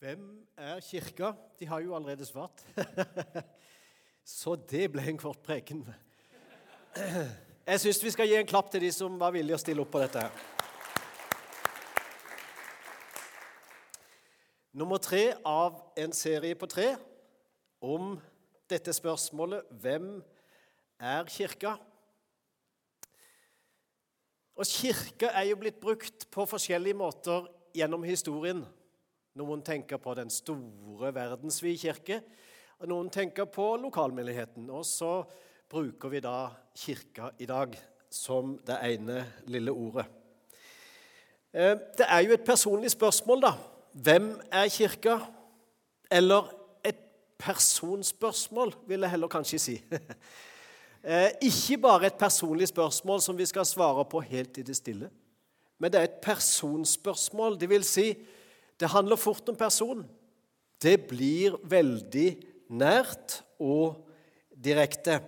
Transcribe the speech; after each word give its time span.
Hvem 0.00 0.46
er 0.56 0.78
kirka? 0.80 1.32
De 1.58 1.66
har 1.68 1.80
jo 1.84 1.94
allerede 1.94 2.24
svart. 2.26 2.62
Så 4.24 4.54
det 4.56 4.86
ble 4.94 5.02
en 5.10 5.18
kort 5.20 5.42
preken. 5.44 5.82
Jeg 7.66 7.82
syns 7.82 8.00
vi 8.06 8.12
skal 8.14 8.30
gi 8.30 8.38
en 8.38 8.48
klapp 8.48 8.70
til 8.72 8.80
de 8.80 8.88
som 8.96 9.18
var 9.20 9.34
villige 9.36 9.58
å 9.58 9.60
stille 9.60 9.84
opp 9.84 9.92
på 9.92 10.00
dette. 10.00 10.22
her. 10.24 10.32
Nummer 14.72 14.96
tre 15.04 15.34
av 15.44 15.76
en 16.00 16.16
serie 16.16 16.56
på 16.56 16.70
tre 16.78 16.88
om 17.84 18.16
dette 18.72 18.96
spørsmålet 18.96 19.68
Hvem 19.84 20.10
er 20.96 21.28
kirka? 21.28 21.76
Og 24.56 24.64
kirke 24.64 25.28
er 25.28 25.50
jo 25.52 25.60
blitt 25.60 25.80
brukt 25.84 26.30
på 26.32 26.48
forskjellige 26.56 26.96
måter 27.04 27.52
gjennom 27.76 28.00
historien. 28.08 28.64
Noen 29.38 29.60
tenker 29.62 30.00
på 30.02 30.14
den 30.18 30.30
store 30.32 31.12
verdensvide 31.14 31.78
kirke, 31.78 32.16
og 32.80 32.88
noen 32.90 33.10
tenker 33.14 33.46
på 33.46 33.76
lokalmenigheten. 33.78 34.66
Og 34.74 34.82
så 34.88 35.20
bruker 35.70 36.10
vi 36.10 36.22
da 36.24 36.48
kirka 36.74 37.30
i 37.38 37.46
dag 37.46 37.76
som 38.10 38.56
det 38.66 38.78
ene 38.88 39.20
lille 39.46 39.70
ordet. 39.70 40.06
Eh, 41.52 41.76
Det 41.98 42.06
er 42.08 42.20
jo 42.20 42.32
et 42.32 42.44
personlig 42.44 42.90
spørsmål, 42.90 43.40
da. 43.42 43.52
Hvem 43.92 44.40
er 44.50 44.68
kirka? 44.68 45.18
Eller 46.10 46.50
et 46.84 46.98
personspørsmål, 47.38 48.74
vil 48.86 49.00
jeg 49.00 49.10
heller 49.10 49.28
kanskje 49.28 49.58
si. 49.58 49.82
Eh, 51.02 51.30
Ikke 51.40 51.78
bare 51.80 52.06
et 52.06 52.18
personlig 52.18 52.68
spørsmål 52.68 53.22
som 53.22 53.38
vi 53.38 53.46
skal 53.46 53.64
svare 53.64 54.04
på 54.04 54.20
helt 54.20 54.58
i 54.58 54.62
det 54.62 54.74
stille, 54.76 55.08
men 55.78 55.92
det 55.92 55.98
er 55.98 56.04
et 56.04 56.20
personspørsmål. 56.20 57.56
Det 57.60 57.68
vil 57.68 57.84
si, 57.84 58.18
det 58.80 58.88
handler 58.88 59.20
fort 59.20 59.48
om 59.48 59.56
person. 59.56 60.04
Det 60.80 60.96
blir 61.10 61.58
veldig 61.68 62.28
nært 62.72 63.42
og 63.60 64.06
direkte. 64.56 65.20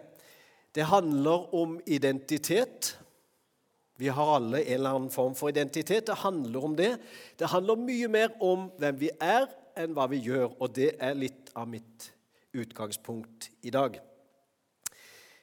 Det 0.72 0.86
handler 0.89 1.55
om 1.55 1.77
identitet. 1.86 2.94
Vi 4.00 4.09
har 4.09 4.36
alle 4.36 4.62
en 4.64 4.75
eller 4.75 4.97
annen 4.97 5.11
form 5.12 5.34
for 5.36 5.53
identitet. 5.53 6.06
Det 6.06 6.14
handler 6.25 6.64
om 6.64 6.77
det. 6.77 6.97
Det 7.39 7.50
handler 7.53 7.77
mye 7.77 8.09
mer 8.09 8.33
om 8.41 8.70
hvem 8.81 9.00
vi 9.00 9.11
er, 9.20 9.47
enn 9.77 9.92
hva 9.97 10.09
vi 10.11 10.20
gjør, 10.20 10.50
og 10.61 10.72
det 10.77 10.94
er 11.00 11.16
litt 11.16 11.53
av 11.56 11.69
mitt 11.69 12.11
utgangspunkt 12.53 13.50
i 13.64 13.72
dag. 13.72 13.97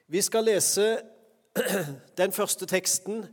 Vi 0.10 0.22
skal 0.22 0.46
lese 0.50 1.00
den 2.20 2.34
første 2.34 2.66
teksten 2.70 3.24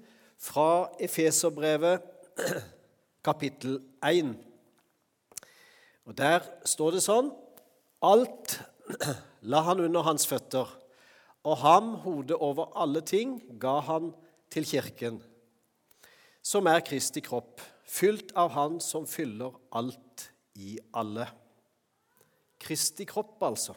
fra 0.40 0.88
Efeserbrevet, 1.00 2.04
kapittel 3.28 3.80
1. 4.04 4.36
Og 6.06 6.14
Der 6.18 6.44
står 6.64 6.96
det 6.96 7.04
sånn 7.04 7.32
Alt 8.06 8.58
la 9.50 9.62
han 9.66 9.80
under 9.82 10.04
hans 10.06 10.26
føtter, 10.28 10.68
og 11.46 11.56
ham, 11.62 11.94
hodet 12.02 12.36
over 12.42 12.70
alle 12.78 13.00
ting, 13.06 13.38
ga 13.58 13.78
han 13.86 14.12
til 14.52 14.66
kirken, 14.66 15.18
som 16.42 16.68
er 16.70 16.84
Kristi 16.86 17.22
kropp, 17.24 17.62
fylt 17.86 18.32
av 18.38 18.52
Han 18.54 18.78
som 18.82 19.06
fyller 19.06 19.54
alt 19.74 20.28
i 20.58 20.76
alle. 20.94 21.26
Kristi 22.62 23.06
kropp, 23.08 23.42
altså. 23.42 23.74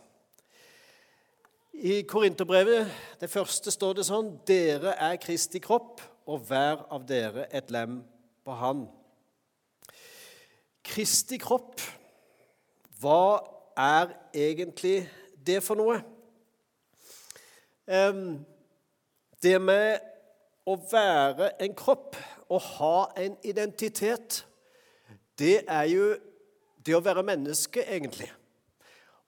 I 1.73 2.01
Korinterbrevet, 2.09 2.89
det 3.21 3.29
første, 3.31 3.71
står 3.71 3.99
det 3.99 4.05
sånn 4.09 4.33
Dere 4.45 4.95
er 4.97 5.17
Kristi 5.21 5.61
kropp, 5.63 6.01
og 6.29 6.45
hver 6.45 6.83
av 6.93 7.05
dere 7.09 7.47
et 7.55 7.71
lem 7.73 8.01
på 8.45 8.57
Han. 8.59 8.83
Kristi 10.85 11.39
kropp, 11.41 11.81
hva 12.99 13.39
er 13.79 14.11
egentlig 14.35 15.03
det 15.45 15.61
for 15.63 15.79
noe? 15.79 16.01
Det 19.39 19.55
med 19.63 20.03
å 20.67 20.75
være 20.91 21.53
en 21.63 21.75
kropp, 21.77 22.17
å 22.49 22.57
ha 22.59 22.97
en 23.17 23.37
identitet, 23.47 24.43
det 25.39 25.61
er 25.63 25.87
jo 25.89 26.09
det 26.85 26.97
å 26.97 27.03
være 27.05 27.23
menneske, 27.23 27.85
egentlig. 27.87 28.27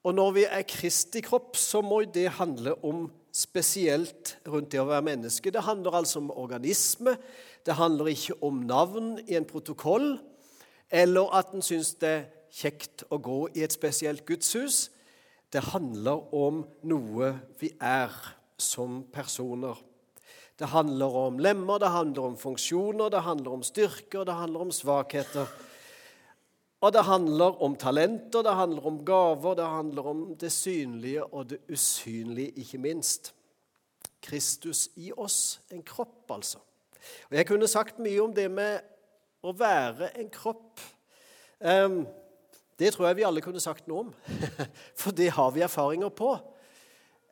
Og 0.02 0.14
når 0.18 0.30
vi 0.36 0.44
er 0.44 0.66
Kristi 0.68 1.22
kropp, 1.24 1.56
så 1.56 1.80
må 1.84 2.02
det 2.04 2.28
handle 2.36 2.74
om 2.84 3.06
spesielt 3.32 4.36
rundt 4.44 4.72
det 4.74 4.82
å 4.82 4.88
være 4.90 5.06
menneske. 5.06 5.52
Det 5.54 5.62
handler 5.64 5.96
altså 6.02 6.20
om 6.20 6.32
organisme. 6.34 7.16
Det 7.64 7.78
handler 7.78 8.10
ikke 8.12 8.36
om 8.44 8.60
navn 8.68 9.14
i 9.24 9.38
en 9.38 9.46
protokoll, 9.48 10.18
eller 10.90 11.32
at 11.38 11.54
en 11.54 11.64
syns 11.64 11.94
det 12.02 12.16
kjekt 12.52 13.06
å 13.08 13.18
gå 13.22 13.46
i 13.56 13.64
et 13.64 13.72
spesielt 13.72 14.26
gudshus. 14.28 14.90
Det 15.52 15.64
handler 15.72 16.28
om 16.36 16.62
noe 16.88 17.32
vi 17.60 17.72
er 17.80 18.12
som 18.60 19.02
personer. 19.12 19.76
Det 20.58 20.68
handler 20.70 21.16
om 21.16 21.40
lemmer, 21.42 21.80
det 21.80 21.90
handler 21.90 22.28
om 22.30 22.38
funksjoner, 22.38 23.10
det 23.10 23.24
handler 23.24 23.56
om 23.56 23.62
styrker, 23.66 24.24
det 24.28 24.36
handler 24.36 24.66
om 24.66 24.72
svakheter. 24.72 25.48
Og 26.82 26.92
det 26.92 27.04
handler 27.06 27.62
om 27.62 27.76
talenter, 27.78 28.42
det 28.42 28.54
handler 28.58 28.86
om 28.86 29.04
gaver, 29.06 29.54
det 29.54 29.66
handler 29.66 30.06
om 30.12 30.22
det 30.38 30.52
synlige 30.52 31.24
og 31.24 31.50
det 31.50 31.60
usynlige, 31.70 32.52
ikke 32.62 32.78
minst. 32.78 33.32
Kristus 34.22 34.88
i 34.96 35.12
oss, 35.16 35.60
en 35.70 35.82
kropp, 35.82 36.30
altså. 36.30 36.58
Og 37.30 37.36
Jeg 37.36 37.46
kunne 37.46 37.68
sagt 37.68 37.98
mye 37.98 38.22
om 38.22 38.34
det 38.34 38.48
med 38.50 38.82
å 39.42 39.54
være 39.58 40.12
en 40.18 40.30
kropp. 40.30 40.80
Ehm, 41.60 42.04
det 42.78 42.92
tror 42.94 43.08
jeg 43.08 43.16
vi 43.20 43.26
alle 43.28 43.42
kunne 43.44 43.60
sagt 43.62 43.86
noe 43.90 44.06
om, 44.06 44.14
for 45.00 45.12
det 45.16 45.30
har 45.36 45.50
vi 45.54 45.62
erfaringer 45.64 46.10
på. 46.16 46.32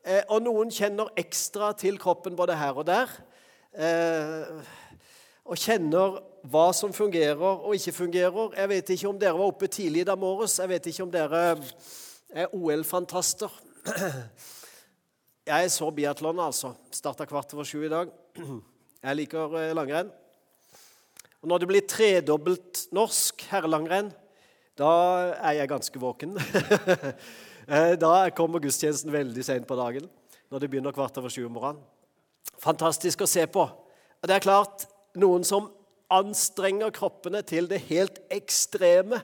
Eh, 0.05 0.23
Og 0.29 0.43
noen 0.45 0.71
kjenner 0.73 1.11
ekstra 1.21 1.73
til 1.77 1.99
kroppen 2.01 2.37
både 2.39 2.57
her 2.57 2.77
og 2.79 2.87
der. 2.89 3.11
eh, 3.75 4.51
Og 5.45 5.57
kjenner 5.59 6.21
hva 6.47 6.69
som 6.77 6.93
fungerer 6.93 7.41
og 7.41 7.75
ikke 7.75 7.93
fungerer. 7.93 8.55
Jeg 8.57 8.69
vet 8.71 8.91
ikke 8.95 9.09
om 9.09 9.19
dere 9.19 9.37
var 9.37 9.51
oppe 9.51 9.67
tidlig 9.69 10.05
i 10.05 10.09
dag 10.09 10.19
morges. 10.19 10.59
Jeg 10.61 10.69
vet 10.71 10.87
ikke 10.87 11.03
om 11.03 11.11
dere 11.11 11.41
er 12.31 12.47
OL-fantaster. 12.55 13.51
Jeg 15.51 15.71
så 15.73 15.89
biatlon, 15.91 16.39
altså. 16.39 16.75
Starta 16.95 17.27
kvart 17.27 17.53
over 17.57 17.65
sju 17.67 17.83
i 17.85 17.91
dag. 17.93 18.13
Jeg 19.03 19.17
liker 19.17 19.57
eh, 19.59 19.73
langrenn. 19.75 20.13
Og 21.41 21.49
når 21.49 21.59
det 21.63 21.69
blir 21.71 21.87
tredobbelt 21.89 22.83
norsk 22.95 23.43
herrelangrenn, 23.51 24.11
da 24.81 24.91
er 25.37 25.61
jeg 25.61 25.73
ganske 25.77 26.03
våken. 26.03 26.37
Eh, 27.71 27.93
Da 28.01 28.27
kommer 28.35 28.59
gudstjenesten 28.59 29.13
veldig 29.15 29.45
sent 29.47 29.67
på 29.69 29.77
dagen, 29.79 30.09
når 30.51 30.63
det 30.63 30.69
begynner 30.73 30.95
kvart 30.97 31.15
over 31.21 31.31
sju 31.31 31.45
om 31.45 31.53
morgenen. 31.55 31.85
Fantastisk 32.59 33.21
å 33.23 33.29
se 33.31 33.45
på. 33.47 33.63
Det 34.27 34.35
er 34.35 34.43
klart, 34.43 34.89
noen 35.15 35.45
som 35.47 35.69
anstrenger 36.11 36.91
kroppene 36.97 37.45
til 37.47 37.69
det 37.71 37.79
helt 37.87 38.19
ekstreme, 38.33 39.21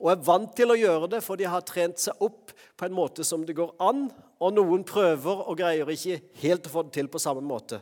og 0.00 0.10
er 0.10 0.26
vant 0.26 0.50
til 0.56 0.72
å 0.72 0.80
gjøre 0.80 1.12
det, 1.14 1.22
for 1.22 1.38
de 1.38 1.46
har 1.46 1.62
trent 1.68 2.00
seg 2.02 2.18
opp 2.26 2.50
på 2.74 2.88
en 2.88 2.96
måte 2.96 3.22
som 3.28 3.44
det 3.46 3.54
går 3.54 3.76
an, 3.86 4.08
og 4.40 4.56
noen 4.56 4.82
prøver 4.88 5.44
og 5.44 5.60
greier 5.60 5.94
ikke 5.94 6.18
helt 6.42 6.66
å 6.66 6.74
få 6.74 6.88
det 6.88 6.96
til 6.96 7.12
på 7.12 7.22
samme 7.22 7.44
måte. 7.44 7.78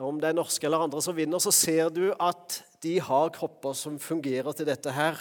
Om 0.00 0.18
det 0.18 0.32
er 0.32 0.40
norske 0.40 0.66
eller 0.66 0.82
andre 0.82 1.04
som 1.04 1.14
vinner, 1.14 1.38
så 1.38 1.52
ser 1.54 1.92
du 1.94 2.08
at 2.16 2.62
de 2.82 2.96
har 3.04 3.30
kropper 3.36 3.76
som 3.76 4.00
fungerer 4.02 4.56
til 4.56 4.66
dette 4.66 4.96
her. 4.96 5.20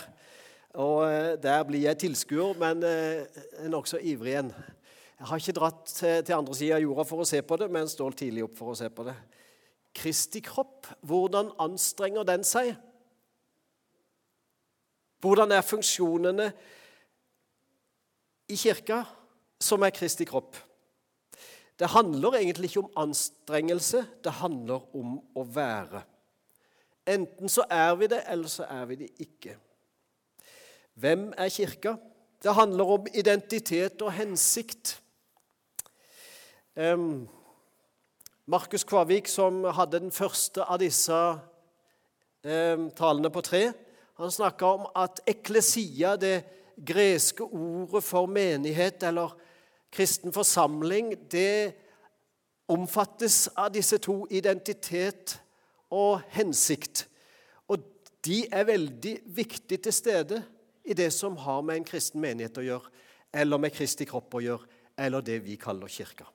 Og 0.77 1.05
eh, 1.07 1.37
der 1.41 1.63
blir 1.65 1.87
jeg 1.87 1.97
tilskuer, 2.05 2.53
men 2.59 2.83
eh, 2.85 3.41
nokså 3.71 3.97
ivrig 4.01 4.35
en. 4.41 4.51
Jeg 5.19 5.27
har 5.27 5.41
ikke 5.41 5.57
dratt 5.57 5.89
til 5.99 6.35
andre 6.35 6.55
sida 6.55 6.77
av 6.77 6.83
jorda 6.85 7.03
for 7.07 7.23
å 7.23 7.27
se 7.27 7.41
på 7.43 7.57
det, 7.59 7.67
men 7.73 7.89
står 7.91 8.15
tidlig 8.21 8.45
opp 8.45 8.55
for 8.59 8.71
å 8.71 8.77
se 8.77 8.87
på 8.93 9.03
det. 9.07 9.15
Kristi 9.95 10.39
kropp, 10.45 10.87
hvordan 11.01 11.49
anstrenger 11.59 12.23
den 12.23 12.45
seg? 12.47 12.75
Hvordan 15.19 15.51
er 15.51 15.65
funksjonene 15.65 16.47
i 18.49 18.55
kirka, 18.55 19.01
som 19.59 19.83
er 19.83 19.91
Kristi 19.91 20.23
kropp? 20.29 20.55
Det 21.79 21.89
handler 21.91 22.39
egentlig 22.39 22.69
ikke 22.71 22.85
om 22.85 23.03
anstrengelse, 23.07 24.05
det 24.23 24.31
handler 24.39 24.87
om 24.95 25.17
å 25.35 25.43
være. 25.43 26.01
Enten 27.07 27.51
så 27.51 27.65
er 27.71 27.93
vi 27.99 28.07
det, 28.11 28.23
eller 28.27 28.51
så 28.51 28.67
er 28.69 28.87
vi 28.87 29.01
det 29.03 29.09
ikke. 29.23 29.57
Hvem 30.99 31.33
er 31.37 31.49
kirka? 31.49 31.93
Det 32.43 32.53
handler 32.53 32.83
om 32.83 33.05
identitet 33.13 34.01
og 34.01 34.11
hensikt. 34.11 35.01
Um, 36.75 37.29
Markus 38.45 38.83
Kvavik, 38.83 39.27
som 39.27 39.63
hadde 39.63 39.99
den 39.99 40.11
første 40.11 40.63
av 40.63 40.81
disse 40.81 41.15
um, 42.43 42.89
talene 42.99 43.31
på 43.31 43.45
tre, 43.47 43.61
han 44.19 44.31
snakka 44.31 44.73
om 44.75 44.85
at 44.91 45.23
eklesia, 45.27 46.17
det 46.19 46.43
greske 46.75 47.47
ordet 47.47 48.03
for 48.03 48.27
menighet 48.27 49.03
eller 49.07 49.37
kristen 49.95 50.35
forsamling, 50.35 51.15
det 51.31 51.75
omfattes 52.67 53.45
av 53.55 53.71
disse 53.71 54.03
to 54.03 54.25
identitet 54.29 55.39
og 55.95 56.19
hensikt. 56.35 57.07
Og 57.71 57.87
de 58.25 58.43
er 58.51 58.67
veldig 58.67 59.19
viktig 59.23 59.83
til 59.87 59.93
stede 59.95 60.45
i 60.89 60.97
det 60.97 61.11
som 61.13 61.37
har 61.37 61.61
med 61.61 61.79
en 61.79 61.85
kristen 61.85 62.21
menighet 62.21 62.57
å 62.57 62.65
gjøre, 62.65 62.93
eller 63.33 63.61
med 63.61 63.73
Kristi 63.75 64.07
kropp 64.09 64.33
å 64.33 64.41
gjøre, 64.41 64.65
eller 64.97 65.21
det 65.21 65.37
vi 65.45 65.57
kaller 65.61 65.91
kirka. 65.91 66.25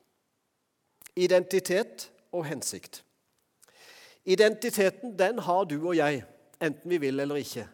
Identitet 1.18 2.08
og 2.34 2.46
hensikt. 2.46 3.02
Identiteten 4.24 5.16
den 5.18 5.40
har 5.42 5.66
du 5.68 5.76
og 5.80 5.96
jeg, 5.98 6.22
enten 6.62 6.90
vi 6.90 7.00
vil 7.02 7.20
eller 7.20 7.42
ikke. 7.42 7.66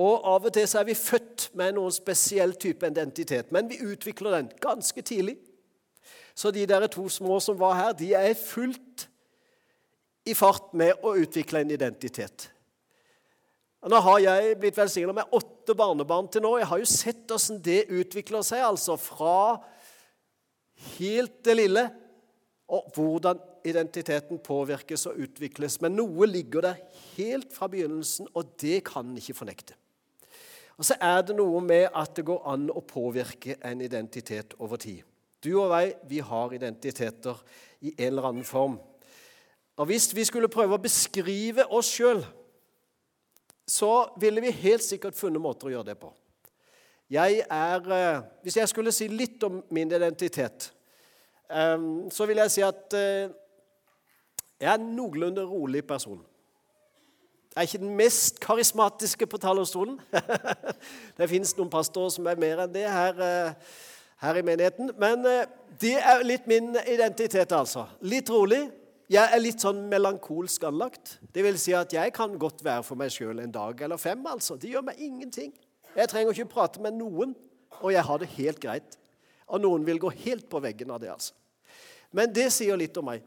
Og 0.00 0.24
Av 0.32 0.46
og 0.46 0.54
til 0.54 0.66
så 0.70 0.80
er 0.80 0.88
vi 0.88 0.96
født 0.96 1.50
med 1.58 1.74
noen 1.76 1.92
spesiell 1.92 2.54
type 2.58 2.86
identitet, 2.86 3.52
men 3.52 3.68
vi 3.68 3.80
utvikler 3.84 4.38
den 4.38 4.50
ganske 4.62 5.02
tidlig. 5.02 5.36
Så 6.34 6.50
de 6.54 6.64
der 6.66 6.86
to 6.88 7.08
små 7.08 7.40
som 7.42 7.58
var 7.60 7.76
her, 7.76 7.92
de 7.92 8.12
er 8.14 8.34
fullt 8.38 9.08
i 10.26 10.34
fart 10.34 10.72
med 10.78 11.04
å 11.04 11.16
utvikle 11.20 11.60
en 11.60 11.74
identitet. 11.74 12.48
Nå 13.88 13.96
har 14.04 14.18
jeg 14.20 14.56
blitt 14.60 14.76
velsigna 14.76 15.14
med 15.16 15.30
åtte 15.32 15.72
barnebarn 15.76 16.26
til 16.28 16.42
nå. 16.44 16.52
Jeg 16.60 16.68
har 16.68 16.80
jo 16.82 16.88
sett 16.88 17.22
hvordan 17.24 17.60
det 17.64 17.86
utvikler 17.88 18.42
seg, 18.44 18.60
altså 18.66 18.98
fra 19.00 19.36
helt 20.98 21.38
det 21.46 21.54
lille, 21.56 21.86
og 22.70 22.90
hvordan 22.94 23.40
identiteten 23.64 24.40
påvirkes 24.44 25.06
og 25.08 25.22
utvikles. 25.24 25.78
Men 25.80 25.96
noe 25.96 26.28
ligger 26.28 26.66
der 26.68 26.82
helt 27.16 27.54
fra 27.56 27.70
begynnelsen, 27.72 28.28
og 28.36 28.52
det 28.60 28.82
kan 28.88 29.08
en 29.08 29.20
ikke 29.20 29.38
fornekte. 29.38 29.76
Og 30.76 30.86
så 30.88 30.96
er 31.00 31.24
det 31.24 31.36
noe 31.36 31.60
med 31.64 31.88
at 31.96 32.12
det 32.16 32.24
går 32.28 32.44
an 32.52 32.68
å 32.72 32.82
påvirke 32.84 33.56
en 33.64 33.80
identitet 33.84 34.54
over 34.60 34.80
tid. 34.80 35.00
Du 35.40 35.54
og 35.62 35.72
jeg, 35.72 35.94
vi 36.08 36.20
har 36.24 36.52
identiteter 36.56 37.40
i 37.80 37.94
en 37.96 38.06
eller 38.12 38.28
annen 38.28 38.44
form. 38.48 38.76
Og 39.80 39.88
Hvis 39.88 40.10
vi 40.16 40.24
skulle 40.28 40.52
prøve 40.52 40.76
å 40.76 40.82
beskrive 40.84 41.64
oss 41.72 41.88
sjøl 41.96 42.20
så 43.70 44.10
ville 44.18 44.40
vi 44.42 44.50
helt 44.50 44.82
sikkert 44.82 45.14
funnet 45.14 45.42
måter 45.42 45.68
å 45.68 45.74
gjøre 45.76 45.92
det 45.92 46.00
på. 46.00 46.10
Jeg 47.10 47.44
er, 47.50 47.92
eh, 47.92 48.22
Hvis 48.42 48.56
jeg 48.56 48.68
skulle 48.68 48.92
si 48.92 49.08
litt 49.08 49.42
om 49.42 49.62
min 49.70 49.92
identitet, 49.92 50.72
eh, 51.50 51.78
så 52.10 52.26
vil 52.26 52.36
jeg 52.36 52.50
si 52.50 52.62
at 52.62 52.94
eh, 52.94 53.30
jeg 54.60 54.72
er 54.72 54.74
en 54.74 54.96
noenlunde 54.96 55.42
rolig 55.42 55.86
person. 55.86 56.18
Jeg 57.54 57.56
er 57.56 57.62
ikke 57.62 57.78
den 57.78 57.96
mest 57.96 58.40
karismatiske 58.40 59.26
på 59.26 59.38
talerstolen. 59.38 60.00
det 61.18 61.28
fins 61.28 61.56
noen 61.56 61.70
pastorer 61.70 62.10
som 62.10 62.26
er 62.26 62.38
mer 62.38 62.64
enn 62.64 62.74
det 62.74 62.86
her, 62.86 63.56
her 64.22 64.34
i 64.34 64.42
menigheten. 64.42 64.92
Men 64.98 65.24
det 65.80 65.96
er 65.98 66.22
litt 66.22 66.46
min 66.46 66.76
identitet, 66.86 67.52
altså. 67.52 67.86
Litt 68.02 68.30
rolig, 68.30 68.68
jeg 69.10 69.26
er 69.26 69.42
litt 69.42 69.62
sånn 69.62 69.82
melankolsk 69.90 70.64
anlagt. 70.68 71.16
Det 71.34 71.42
vil 71.42 71.58
si 71.58 71.74
at 71.74 71.90
jeg 71.94 72.12
kan 72.14 72.36
godt 72.38 72.62
være 72.62 72.84
for 72.86 72.98
meg 73.00 73.10
sjøl 73.10 73.42
en 73.42 73.54
dag 73.54 73.80
eller 73.82 73.98
fem. 73.98 74.22
altså. 74.26 74.54
Det 74.54 74.70
gjør 74.70 74.86
meg 74.86 75.00
ingenting. 75.02 75.50
Jeg 75.96 76.10
trenger 76.12 76.30
ikke 76.30 76.52
prate 76.52 76.82
med 76.82 76.94
noen, 76.94 77.34
og 77.80 77.90
jeg 77.90 78.06
har 78.06 78.22
det 78.22 78.30
helt 78.36 78.60
greit. 78.62 78.98
Og 79.50 79.64
noen 79.64 79.82
vil 79.86 79.98
gå 79.98 80.12
helt 80.22 80.46
på 80.50 80.60
veggen 80.62 80.92
av 80.94 81.00
det, 81.02 81.10
altså. 81.10 81.34
Men 82.14 82.30
det 82.34 82.48
sier 82.54 82.78
litt 82.78 82.96
om 82.98 83.08
meg. 83.10 83.24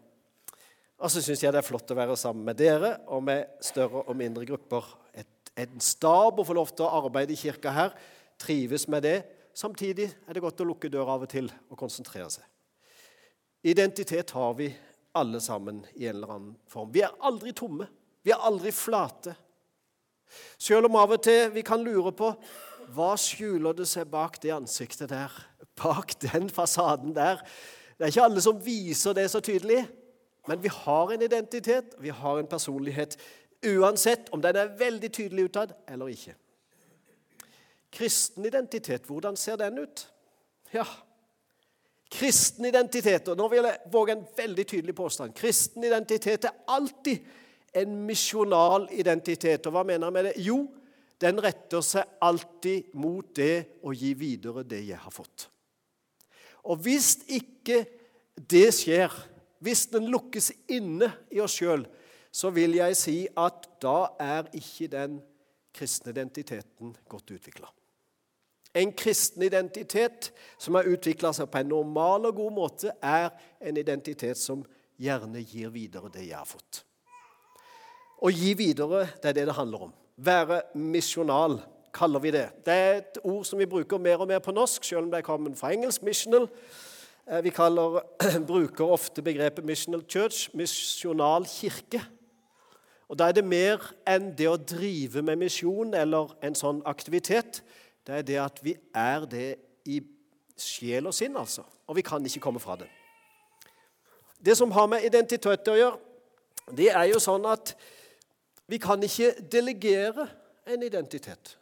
Og 1.04 1.12
så 1.12 1.20
syns 1.24 1.44
jeg 1.44 1.52
det 1.52 1.60
er 1.60 1.68
flott 1.68 1.92
å 1.92 1.98
være 2.00 2.16
sammen 2.20 2.46
med 2.48 2.60
dere 2.60 2.94
og 3.12 3.24
med 3.28 3.60
større 3.64 4.06
og 4.08 4.16
mindre 4.16 4.48
grupper. 4.48 4.88
Et, 5.20 5.52
en 5.60 5.84
stab 5.84 6.40
å 6.40 6.48
få 6.48 6.56
lov 6.56 6.72
til 6.72 6.88
å 6.88 7.04
arbeide 7.04 7.36
i 7.36 7.40
kirka 7.40 7.76
her. 7.76 7.96
Trives 8.40 8.88
med 8.92 9.04
det. 9.04 9.18
Samtidig 9.56 10.08
er 10.08 10.36
det 10.36 10.44
godt 10.44 10.64
å 10.64 10.68
lukke 10.68 10.92
døra 10.92 11.18
av 11.18 11.28
og 11.28 11.32
til 11.32 11.52
og 11.68 11.80
konsentrere 11.80 12.32
seg. 12.32 12.48
Identitet 13.68 14.32
har 14.36 14.56
vi 14.56 14.72
alle 15.14 15.42
sammen 15.42 15.84
i 15.96 16.08
en 16.08 16.16
eller 16.16 16.36
annen 16.36 16.54
form. 16.68 16.92
Vi 16.94 17.04
er 17.06 17.14
aldri 17.22 17.54
tomme. 17.54 17.88
Vi 18.24 18.32
er 18.32 18.44
aldri 18.44 18.72
flate. 18.72 19.36
Selv 20.58 20.90
om 20.90 20.98
av 20.98 21.14
og 21.14 21.22
til 21.24 21.52
vi 21.54 21.64
kan 21.66 21.84
lure 21.84 22.14
på 22.16 22.32
hva 22.94 23.14
skjuler 23.20 23.76
det 23.78 23.88
seg 23.90 24.10
bak 24.12 24.40
det 24.44 24.54
ansiktet 24.56 25.12
der, 25.12 25.32
bak 25.80 26.16
den 26.22 26.50
fasaden 26.52 27.14
der. 27.16 27.42
Det 27.98 28.06
er 28.06 28.14
ikke 28.14 28.26
alle 28.28 28.44
som 28.44 28.60
viser 28.64 29.16
det 29.18 29.30
så 29.32 29.42
tydelig, 29.44 29.84
men 30.50 30.62
vi 30.64 30.72
har 30.74 31.14
en 31.14 31.22
identitet, 31.24 31.96
vi 32.02 32.12
har 32.12 32.40
en 32.40 32.50
personlighet, 32.50 33.16
uansett 33.64 34.28
om 34.36 34.42
den 34.44 34.58
er 34.60 34.74
veldig 34.80 35.12
tydelig 35.14 35.48
utad 35.50 35.72
eller 35.88 36.12
ikke. 36.12 36.36
Kristen 37.94 38.46
identitet, 38.46 39.06
hvordan 39.08 39.38
ser 39.38 39.56
den 39.62 39.78
ut? 39.86 40.08
Ja, 40.74 40.86
Kristen 42.14 42.68
identitet 42.70 43.32
og 43.32 43.40
nå 43.40 43.48
vil 43.52 43.66
jeg 43.66 43.92
våge 43.94 44.14
en 44.16 44.28
veldig 44.38 44.66
tydelig 44.70 44.96
påstand. 44.98 45.34
Kristen 45.38 45.86
identitet 45.88 46.46
er 46.50 46.60
alltid 46.70 47.24
en 47.74 47.98
misjonal 48.06 48.88
identitet. 48.94 49.66
Og 49.66 49.76
hva 49.76 49.84
mener 49.88 50.08
jeg 50.08 50.16
med 50.16 50.30
det? 50.30 50.36
Jo, 50.46 50.60
den 51.22 51.42
retter 51.42 51.84
seg 51.86 52.18
alltid 52.24 52.94
mot 53.00 53.34
det 53.36 53.80
å 53.84 53.94
gi 53.96 54.14
videre 54.18 54.66
det 54.68 54.84
jeg 54.86 55.00
har 55.02 55.14
fått. 55.14 55.48
Og 56.70 56.80
hvis 56.86 57.18
ikke 57.28 57.84
det 58.36 58.70
skjer, 58.76 59.12
hvis 59.64 59.86
den 59.92 60.10
lukkes 60.12 60.52
inne 60.72 61.10
i 61.34 61.42
oss 61.44 61.58
sjøl, 61.60 61.86
så 62.34 62.50
vil 62.54 62.78
jeg 62.80 62.98
si 62.98 63.18
at 63.38 63.68
da 63.84 64.14
er 64.22 64.50
ikke 64.58 64.90
den 64.92 65.20
kristne 65.74 66.14
identiteten 66.14 66.94
godt 67.10 67.34
utvikla. 67.36 67.70
En 68.74 68.94
kristen 68.98 69.44
identitet 69.46 70.32
som 70.58 70.76
har 70.76 70.90
utvikla 70.90 71.34
seg 71.36 71.50
på 71.52 71.62
en 71.62 71.70
normal 71.70 72.30
og 72.30 72.40
god 72.40 72.56
måte, 72.56 72.94
er 73.02 73.30
en 73.62 73.78
identitet 73.78 74.40
som 74.40 74.64
gjerne 75.02 75.44
gir 75.46 75.70
videre 75.74 76.10
det 76.14 76.26
jeg 76.26 76.38
har 76.38 76.50
fått. 76.50 76.82
Å 78.24 78.32
gi 78.32 78.54
videre, 78.58 79.06
det 79.22 79.30
er 79.30 79.38
det 79.38 79.46
det 79.50 79.58
handler 79.58 79.90
om. 79.90 79.94
Være 80.16 80.62
misjonal, 80.80 81.60
kaller 81.94 82.24
vi 82.24 82.32
det. 82.34 82.48
Det 82.66 82.74
er 82.74 82.98
et 83.02 83.20
ord 83.24 83.44
som 83.46 83.60
vi 83.60 83.70
bruker 83.70 84.02
mer 84.02 84.24
og 84.24 84.30
mer 84.32 84.42
på 84.42 84.54
norsk, 84.56 84.84
selv 84.86 85.04
om 85.04 85.12
det 85.12 85.20
er 85.22 85.28
kommet 85.28 85.58
fra 85.60 85.74
engelsk. 85.76 86.02
missional. 86.02 86.48
Eh, 87.28 87.44
vi 87.44 87.50
kaller, 87.50 88.02
bruker 88.52 88.86
ofte 88.86 89.22
begrepet 89.22 89.66
missional 89.66 90.04
church, 90.08 90.50
misjonal 90.54 91.46
kirke. 91.46 92.02
Og 93.10 93.20
Da 93.20 93.28
er 93.28 93.36
det 93.38 93.46
mer 93.46 93.84
enn 94.08 94.32
det 94.38 94.48
å 94.50 94.58
drive 94.58 95.22
med 95.22 95.38
misjon 95.38 95.94
eller 95.94 96.32
en 96.42 96.56
sånn 96.56 96.82
aktivitet 96.90 97.62
det 98.08 98.16
er 98.16 98.28
det 98.28 98.40
at 98.44 98.60
vi 98.64 98.76
er 98.94 99.26
det 99.30 99.48
i 99.88 100.02
sjel 100.60 101.08
og 101.08 101.16
sinn, 101.16 101.36
altså. 101.40 101.64
Og 101.88 101.98
vi 101.98 102.04
kan 102.06 102.24
ikke 102.26 102.44
komme 102.44 102.62
fra 102.64 102.76
det. 102.80 102.90
Det 104.44 104.58
som 104.60 104.72
har 104.76 104.90
med 104.92 105.06
identitet 105.08 105.70
å 105.72 105.78
gjøre, 105.78 106.00
det 106.76 106.90
er 106.92 107.08
jo 107.12 107.20
sånn 107.24 107.46
at 107.48 107.74
vi 108.68 108.80
kan 108.82 109.02
ikke 109.04 109.34
delegere 109.52 110.28
en 110.68 110.84
identitet. 110.84 111.56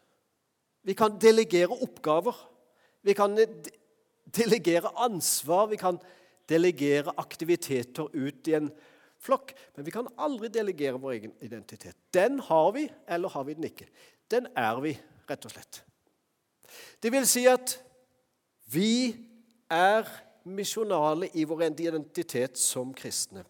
Vi 0.86 0.94
kan 0.98 1.18
delegere 1.22 1.78
oppgaver. 1.86 2.38
Vi 3.06 3.14
kan 3.18 3.38
delegere 4.26 4.94
ansvar. 5.02 5.70
Vi 5.70 5.78
kan 5.82 6.00
delegere 6.50 7.14
aktiviteter 7.22 8.10
ut 8.14 8.50
i 8.50 8.58
en 8.58 8.72
flokk. 9.22 9.54
Men 9.76 9.86
vi 9.86 9.94
kan 9.94 10.10
aldri 10.18 10.50
delegere 10.54 11.02
vår 11.02 11.18
egen 11.20 11.38
identitet. 11.42 11.98
Den 12.14 12.40
har 12.50 12.74
vi, 12.78 12.88
eller 13.08 13.34
har 13.34 13.46
vi 13.46 13.58
den 13.58 13.70
ikke. 13.70 13.90
Den 14.32 14.50
er 14.58 14.82
vi, 14.82 14.96
rett 15.30 15.50
og 15.50 15.54
slett. 15.54 15.84
Det 17.02 17.12
vil 17.14 17.28
si 17.28 17.46
at 17.50 17.78
vi 18.72 19.14
er 19.72 20.08
misjonale 20.48 21.30
i 21.38 21.46
vår 21.48 21.68
identitet 21.70 22.58
som 22.58 22.94
kristne. 22.94 23.44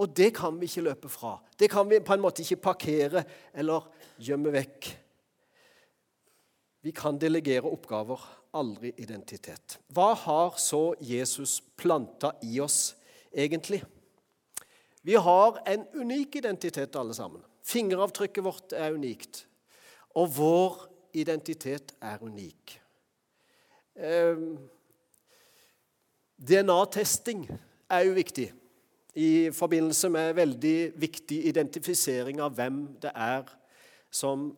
Og 0.00 0.08
det 0.16 0.32
kan 0.36 0.56
vi 0.56 0.68
ikke 0.68 0.86
løpe 0.88 1.10
fra. 1.12 1.36
Det 1.58 1.68
kan 1.70 1.88
vi 1.90 2.00
på 2.00 2.14
en 2.14 2.22
måte 2.24 2.42
ikke 2.42 2.62
parkere 2.70 3.24
eller 3.52 3.84
gjemme 4.20 4.52
vekk. 4.54 4.90
Vi 6.80 6.92
kan 6.96 7.18
delegere 7.20 7.68
oppgaver, 7.68 8.20
aldri 8.56 8.94
identitet. 8.96 9.76
Hva 9.92 10.14
har 10.16 10.56
så 10.56 10.94
Jesus 11.04 11.58
planta 11.76 12.32
i 12.42 12.56
oss 12.64 12.94
egentlig? 13.30 13.82
Vi 15.04 15.16
har 15.16 15.60
en 15.68 15.84
unik 15.94 16.40
identitet, 16.40 16.96
alle 16.96 17.14
sammen. 17.16 17.44
Fingeravtrykket 17.64 18.44
vårt 18.44 18.72
er 18.76 18.96
unikt. 18.96 19.44
Og 20.16 20.32
vår 20.36 20.80
identitet 21.12 21.94
er 22.02 22.22
unik. 22.22 22.76
Ehm, 23.96 24.58
DNA-testing 26.40 27.44
er 27.90 28.04
jo 28.06 28.16
viktig 28.16 28.48
i 29.18 29.50
forbindelse 29.52 30.08
med 30.08 30.36
veldig 30.38 30.76
viktig 31.00 31.42
identifisering 31.50 32.40
av 32.40 32.54
hvem 32.56 32.84
det 33.02 33.10
er 33.14 33.48
som 34.10 34.50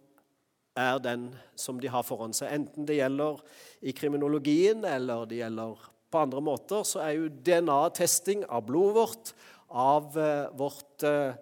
er 0.77 1.01
den 1.05 1.31
som 1.57 1.81
de 1.81 1.91
har 1.93 2.05
foran 2.07 2.35
seg. 2.37 2.53
Enten 2.53 2.87
det 2.89 3.01
gjelder 3.01 3.41
i 3.85 3.95
kriminologien 3.97 4.85
eller 4.89 5.27
det 5.29 5.43
gjelder 5.43 5.89
på 6.13 6.21
andre 6.21 6.43
måter, 6.45 6.85
så 6.85 7.01
er 7.05 7.17
jo 7.17 7.31
DNA-testing 7.45 8.45
av 8.53 8.67
blodet 8.69 8.97
vårt, 8.97 9.33
av 9.73 10.17
uh, 10.19 10.53
vårt 10.57 11.07
uh, 11.09 11.33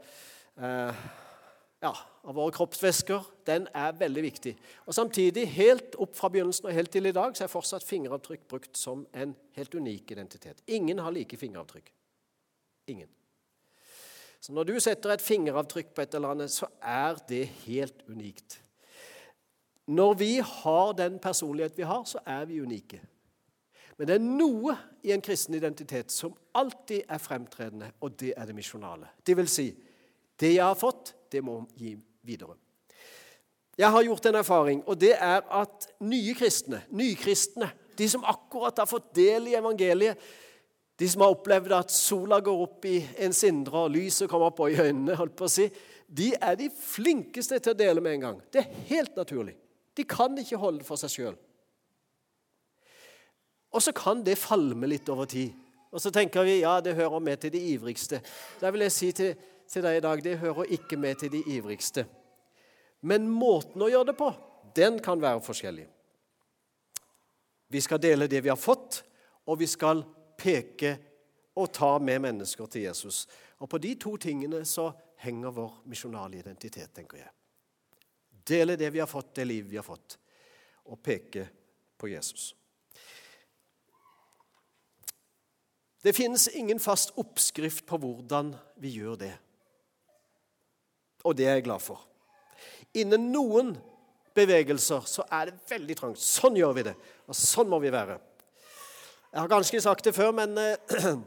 uh, 0.63 1.01
ja, 1.83 1.93
av 2.25 2.37
våre 2.37 2.53
kroppsvæsker, 2.53 3.29
den 3.47 3.69
er 3.75 3.93
veldig 3.97 4.23
viktig. 4.23 4.53
Og 4.87 4.95
Samtidig, 4.95 5.47
helt 5.55 5.97
opp 5.99 6.17
fra 6.17 6.29
begynnelsen 6.29 6.69
og 6.69 6.75
helt 6.77 6.93
til 6.93 7.09
i 7.09 7.15
dag, 7.17 7.37
så 7.37 7.45
er 7.45 7.53
fortsatt 7.53 7.87
fingeravtrykk 7.87 8.49
brukt 8.49 8.79
som 8.79 9.07
en 9.15 9.35
helt 9.57 9.75
unik 9.75 10.11
identitet. 10.13 10.61
Ingen 10.67 10.99
har 10.99 11.11
like 11.11 11.37
fingeravtrykk. 11.37 11.93
Ingen. 12.87 13.09
Så 14.41 14.53
når 14.53 14.65
du 14.65 14.81
setter 14.81 15.13
et 15.13 15.25
fingeravtrykk 15.25 15.95
på 15.95 16.03
et 16.03 16.15
eller 16.15 16.35
annet, 16.35 16.53
så 16.53 16.69
er 16.81 17.17
det 17.29 17.47
helt 17.67 18.05
unikt. 18.09 18.61
Når 19.87 20.15
vi 20.15 20.35
har 20.39 20.93
den 20.93 21.19
personlighet 21.19 21.77
vi 21.77 21.89
har, 21.89 22.05
så 22.05 22.21
er 22.27 22.45
vi 22.45 22.61
unike. 22.61 23.01
Men 23.99 24.09
det 24.09 24.15
er 24.17 24.25
noe 24.25 24.77
i 25.05 25.13
en 25.13 25.21
kristen 25.21 25.57
identitet 25.59 26.13
som 26.13 26.37
alltid 26.57 27.03
er 27.09 27.19
fremtredende, 27.21 27.91
og 28.01 28.15
det 28.21 28.33
er 28.37 28.47
det 28.49 28.55
misjonale. 28.57 29.11
Det 29.27 29.37
vil 29.37 29.49
si, 29.49 29.67
det 30.41 30.55
jeg 30.55 30.65
har 30.65 30.79
fått, 30.79 31.13
det 31.33 31.43
må 31.45 31.59
gi 31.77 31.99
videre. 32.27 32.57
Jeg 33.81 33.91
har 33.91 34.05
gjort 34.05 34.27
en 34.29 34.39
erfaring, 34.43 34.83
og 34.87 34.99
det 35.01 35.15
er 35.17 35.41
at 35.57 35.89
nye 36.05 36.35
kristne, 36.37 36.83
nykristne, 36.93 37.71
de 37.97 38.09
som 38.09 38.25
akkurat 38.29 38.79
har 38.81 38.89
fått 38.89 39.13
del 39.17 39.49
i 39.51 39.57
evangeliet, 39.57 40.19
de 41.01 41.09
som 41.09 41.23
har 41.25 41.33
opplevd 41.33 41.73
at 41.73 41.93
sola 41.95 42.41
går 42.45 42.59
opp 42.61 42.85
i 42.85 42.99
ens 43.25 43.41
indre 43.49 43.87
og 43.87 43.95
lyset 43.95 44.29
kommer 44.29 44.51
opp 44.51 44.61
i 44.67 44.77
øynene, 44.77 45.17
holdt 45.17 45.37
på 45.39 45.47
å 45.49 45.53
si, 45.53 45.65
de 46.11 46.33
er 46.37 46.59
de 46.61 46.67
flinkeste 46.75 47.57
til 47.63 47.73
å 47.73 47.79
dele 47.79 48.03
med 48.05 48.19
en 48.19 48.27
gang. 48.27 48.43
Det 48.53 48.61
er 48.61 48.83
helt 48.91 49.17
naturlig. 49.17 49.55
De 49.97 50.05
kan 50.05 50.37
ikke 50.43 50.59
holde 50.61 50.83
det 50.83 50.89
for 50.89 51.01
seg 51.01 51.15
sjøl. 51.15 51.39
Og 53.71 53.85
så 53.85 53.95
kan 53.97 54.21
det 54.27 54.37
falme 54.41 54.91
litt 54.91 55.09
over 55.13 55.31
tid. 55.31 55.55
Og 55.91 56.03
så 56.03 56.13
tenker 56.15 56.45
vi 56.47 56.61
ja, 56.61 56.77
det 56.83 56.97
hører 56.99 57.23
med 57.23 57.41
til 57.41 57.55
de 57.55 57.63
ivrigste. 57.73 58.21
Da 58.61 58.71
vil 58.75 58.85
jeg 58.87 58.95
si 58.95 59.11
til, 59.17 59.33
til 59.71 59.85
deg 59.87 59.99
i 59.99 60.03
dag 60.05 60.23
det 60.25 60.39
hører 60.41 60.73
ikke 60.77 60.99
med 60.99 61.21
til 61.21 61.33
de 61.33 61.43
ivrigste. 61.55 62.05
Men 63.07 63.29
måten 63.31 63.83
å 63.83 63.89
gjøre 63.91 64.11
det 64.11 64.17
på, 64.19 64.31
den 64.77 64.99
kan 65.03 65.23
være 65.23 65.43
forskjellig. 65.45 65.87
Vi 67.71 67.81
skal 67.81 68.03
dele 68.03 68.29
det 68.29 68.43
vi 68.43 68.51
har 68.51 68.59
fått, 68.59 69.03
og 69.47 69.61
vi 69.61 69.69
skal 69.71 70.03
peke 70.39 70.97
og 71.55 71.71
ta 71.75 71.93
med 72.03 72.23
mennesker 72.27 72.67
til 72.71 72.89
Jesus. 72.89 73.25
Og 73.63 73.71
på 73.71 73.79
de 73.79 73.95
to 74.01 74.17
tingene 74.21 74.65
så 74.67 74.91
henger 75.23 75.55
vår 75.55 75.83
misjonale 75.91 76.41
identitet, 76.41 76.91
tenker 76.95 77.21
jeg. 77.21 77.31
Dele 78.51 78.77
det 78.81 78.91
vi 78.91 79.03
har 79.03 79.11
fått, 79.11 79.35
det 79.37 79.47
livet 79.47 79.71
vi 79.71 79.79
har 79.79 79.87
fått, 79.87 80.17
og 80.91 80.99
peke 81.05 81.47
på 82.01 82.11
Jesus. 82.11 82.55
Det 86.03 86.17
finnes 86.17 86.49
ingen 86.57 86.81
fast 86.81 87.13
oppskrift 87.21 87.85
på 87.87 87.99
hvordan 88.01 88.55
vi 88.81 88.97
gjør 88.97 89.19
det. 89.21 89.35
Og 91.25 91.37
det 91.37 91.47
er 91.47 91.59
jeg 91.59 91.67
glad 91.69 91.83
for. 91.85 92.01
Innen 92.95 93.31
noen 93.33 93.75
bevegelser 94.35 95.05
så 95.07 95.27
er 95.31 95.51
det 95.51 95.71
veldig 95.71 95.97
trangt. 95.99 96.23
Sånn 96.23 96.57
gjør 96.59 96.75
vi 96.79 96.87
det, 96.91 96.95
og 97.29 97.37
sånn 97.37 97.71
må 97.71 97.81
vi 97.83 97.93
være. 97.93 98.19
Jeg 99.31 99.41
har 99.41 99.51
ganske 99.53 99.81
sagt 99.83 100.09
det 100.09 100.15
før, 100.17 100.33
men 100.35 100.57
uh, 100.59 101.21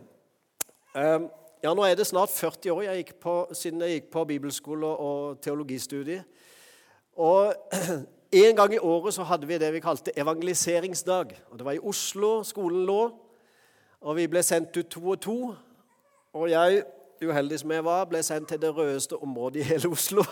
ja, 1.63 1.71
nå 1.71 1.85
er 1.88 1.95
det 1.95 2.07
snart 2.09 2.33
40 2.33 2.73
år 2.73 2.83
jeg 2.89 3.13
på, 3.21 3.38
siden 3.55 3.85
jeg 3.85 4.00
gikk 4.00 4.09
på 4.12 4.25
bibelskole 4.33 4.89
og 5.05 5.39
teologistudie. 5.43 6.23
Og 7.15 7.53
En 8.33 8.55
gang 8.55 8.71
i 8.73 8.79
året 8.81 9.13
så 9.13 9.21
hadde 9.29 9.45
vi 9.45 9.59
det 9.62 9.67
vi 9.75 9.79
kalte 9.79 10.12
evangeliseringsdag. 10.17 11.35
Og 11.51 11.57
Det 11.57 11.65
var 11.65 11.71
i 11.71 11.79
Oslo 11.79 12.43
skolen 12.43 12.85
lå. 12.85 13.12
Og 14.01 14.15
vi 14.17 14.25
ble 14.27 14.41
sendt 14.43 14.77
ut 14.77 14.89
to 14.89 15.03
og 15.09 15.19
to. 15.21 15.35
Og 16.33 16.50
jeg, 16.50 16.81
uheldig 17.29 17.59
som 17.61 17.71
jeg 17.71 17.85
var, 17.85 18.07
ble 18.09 18.21
sendt 18.25 18.49
til 18.51 18.61
det 18.61 18.71
rødeste 18.75 19.17
området 19.21 19.61
i 19.61 19.67
hele 19.67 19.91
Oslo. 19.93 20.25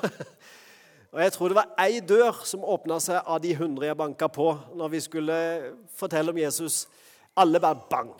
Og 1.11 1.19
jeg 1.19 1.33
tror 1.35 1.51
det 1.51 1.57
var 1.57 1.71
ei 1.83 1.99
dør 1.99 2.43
som 2.47 2.63
åpna 2.63 2.99
seg 3.03 3.19
av 3.27 3.41
de 3.43 3.51
hundre 3.59 3.89
jeg 3.89 3.99
banka 3.99 4.29
på 4.31 4.47
når 4.79 4.93
vi 4.93 5.01
skulle 5.03 5.37
fortelle 5.99 6.31
om 6.31 6.39
Jesus. 6.39 6.85
Alle 7.35 7.59
bare 7.59 7.81
bang. 7.91 8.13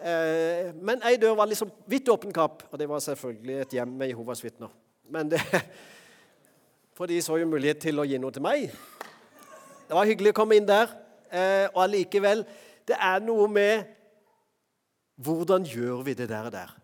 Eh, 0.00 0.70
men 0.78 1.02
ei 1.06 1.16
dør 1.20 1.34
var 1.40 1.50
liksom 1.50 1.72
vidt 1.90 2.08
åpen 2.08 2.32
kapp, 2.32 2.62
og 2.70 2.78
det 2.78 2.88
var 2.88 3.02
selvfølgelig 3.02 3.58
et 3.60 3.74
hjem 3.80 3.96
med 3.98 4.12
Jehovas 4.12 4.44
vitner. 4.44 4.70
Men 5.10 5.32
det, 5.32 5.42
For 7.00 7.08
de 7.10 7.16
så 7.24 7.38
jo 7.40 7.48
mulighet 7.48 7.78
til 7.80 7.96
å 7.96 8.04
gi 8.04 8.18
noe 8.20 8.32
til 8.34 8.44
meg. 8.44 8.68
Det 9.88 9.96
var 9.96 10.04
hyggelig 10.04 10.34
å 10.34 10.36
komme 10.36 10.58
inn 10.60 10.66
der. 10.68 10.90
Eh, 11.32 11.66
og 11.72 11.78
allikevel, 11.86 12.44
det 12.84 12.98
er 13.00 13.22
noe 13.24 13.46
med 13.48 13.88
hvordan 15.20 15.64
gjør 15.64 16.04
vi 16.04 16.14
det 16.18 16.28
der 16.30 16.48
og 16.48 16.52
der? 16.52 16.74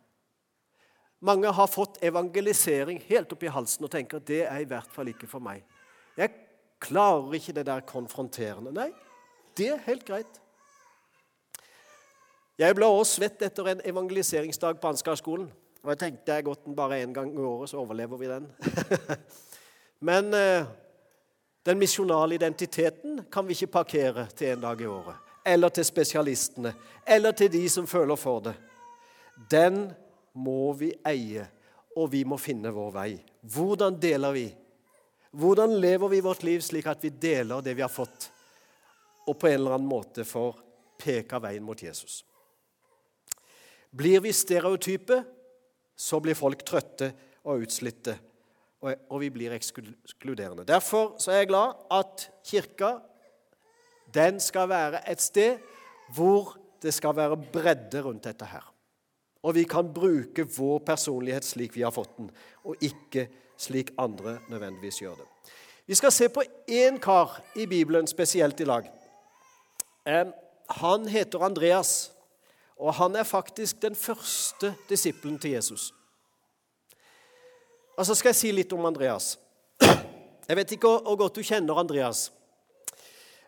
Mange 1.21 1.53
har 1.53 1.67
fått 1.67 2.03
evangelisering 2.05 3.01
helt 3.09 3.33
opp 3.33 3.43
i 3.43 3.53
halsen 3.53 3.87
og 3.87 3.93
tenker 3.93 4.21
at 4.21 4.29
det 4.29 4.43
er 4.45 4.61
i 4.61 4.69
hvert 4.69 4.91
fall 4.93 5.09
ikke 5.09 5.29
for 5.31 5.41
meg. 5.45 5.63
Jeg 6.17 6.33
klarer 6.83 7.39
ikke 7.39 7.55
det 7.57 7.67
der 7.69 7.85
konfronterende. 7.89 8.73
Nei, 8.77 8.91
det 9.57 9.71
er 9.73 9.87
helt 9.87 10.05
greit. 10.09 10.43
Jeg 12.57 12.77
ble 12.77 12.89
også 12.89 13.19
svett 13.19 13.43
etter 13.45 13.73
en 13.73 13.83
evangeliseringsdag 13.85 14.81
på 14.81 14.93
Ansgarskolen. 14.93 15.49
Og 15.85 15.93
jeg 15.93 16.01
tenkte 16.01 16.35
jeg 16.35 16.47
gått 16.49 16.65
den 16.65 16.77
bare 16.77 17.03
én 17.05 17.13
gang 17.15 17.31
i 17.33 17.45
året, 17.45 17.71
så 17.71 17.79
overlever 17.83 18.19
vi 18.21 18.31
den. 18.31 18.49
Men 20.09 20.33
eh, 20.35 20.65
den 21.69 21.79
misjonale 21.79 22.35
identiteten 22.35 23.21
kan 23.33 23.47
vi 23.47 23.55
ikke 23.55 23.73
parkere 23.79 24.27
til 24.37 24.55
en 24.55 24.65
dag 24.65 24.81
i 24.81 24.89
året. 24.89 25.21
Eller 25.47 25.69
til 25.69 25.85
spesialistene. 25.85 26.73
Eller 27.07 27.33
til 27.33 27.53
de 27.53 27.69
som 27.71 27.87
føler 27.87 28.17
for 28.17 28.41
det. 28.49 28.57
Den 29.51 29.93
må 30.37 30.73
vi 30.77 30.93
eie, 31.09 31.47
og 31.97 32.11
vi 32.13 32.23
må 32.29 32.37
finne 32.41 32.71
vår 32.75 32.93
vei. 32.93 33.11
Hvordan 33.41 33.97
deler 34.01 34.35
vi? 34.37 34.47
Hvordan 35.37 35.75
lever 35.81 36.13
vi 36.13 36.23
vårt 36.25 36.45
liv 36.45 36.63
slik 36.65 36.87
at 36.89 37.03
vi 37.05 37.11
deler 37.11 37.65
det 37.65 37.75
vi 37.77 37.85
har 37.85 37.93
fått, 37.93 38.29
og 39.27 39.35
på 39.41 39.49
en 39.49 39.59
eller 39.59 39.77
annen 39.77 39.89
måte 39.91 40.25
får 40.29 40.61
peka 41.01 41.41
veien 41.43 41.65
mot 41.65 41.81
Jesus? 41.83 42.23
Blir 43.97 44.21
vi 44.25 44.33
stereotype, 44.37 45.23
så 45.97 46.21
blir 46.21 46.37
folk 46.37 46.65
trøtte 46.69 47.11
og 47.49 47.65
utslitte, 47.65 48.19
og 48.85 49.17
vi 49.23 49.33
blir 49.33 49.57
ekskluderende. 49.57 50.67
Derfor 50.69 51.17
er 51.33 51.41
jeg 51.41 51.51
glad 51.51 51.81
at 51.97 52.29
Kirka 52.45 52.99
den 54.15 54.39
skal 54.41 54.69
være 54.71 55.01
et 55.11 55.21
sted 55.25 55.59
hvor 56.15 56.55
det 56.83 56.93
skal 56.95 57.17
være 57.17 57.41
bredde 57.53 58.05
rundt 58.05 58.29
dette 58.29 58.47
her. 58.47 58.76
Og 59.47 59.55
vi 59.55 59.63
kan 59.65 59.87
bruke 59.95 60.43
vår 60.57 60.81
personlighet 60.83 61.47
slik 61.47 61.77
vi 61.77 61.85
har 61.87 61.95
fått 61.95 62.17
den, 62.19 62.31
og 62.67 62.83
ikke 62.83 63.29
slik 63.57 63.93
andre 63.99 64.41
nødvendigvis 64.51 64.99
gjør 65.05 65.21
det. 65.21 65.27
Vi 65.87 65.95
skal 65.95 66.13
se 66.13 66.27
på 66.29 66.43
én 66.67 66.99
kar 66.99 67.39
i 67.55 67.67
Bibelen 67.67 68.09
spesielt 68.11 68.61
i 68.61 68.67
dag. 68.67 68.89
Han 70.83 71.07
heter 71.09 71.45
Andreas, 71.47 72.11
og 72.77 72.95
han 72.95 73.15
er 73.17 73.23
faktisk 73.23 73.79
den 73.83 73.95
første 73.95 74.75
disippelen 74.89 75.39
til 75.39 75.51
Jesus. 75.55 75.93
Og 77.97 78.07
så 78.07 78.15
skal 78.15 78.35
jeg 78.35 78.41
si 78.41 78.51
litt 78.51 78.75
om 78.75 78.85
Andreas. 78.85 79.39
Jeg 80.49 80.57
vet 80.57 80.75
ikke 80.75 80.91
hvor 80.91 81.17
godt 81.23 81.39
du 81.39 81.47
kjenner 81.47 81.79
Andreas. 81.79 82.33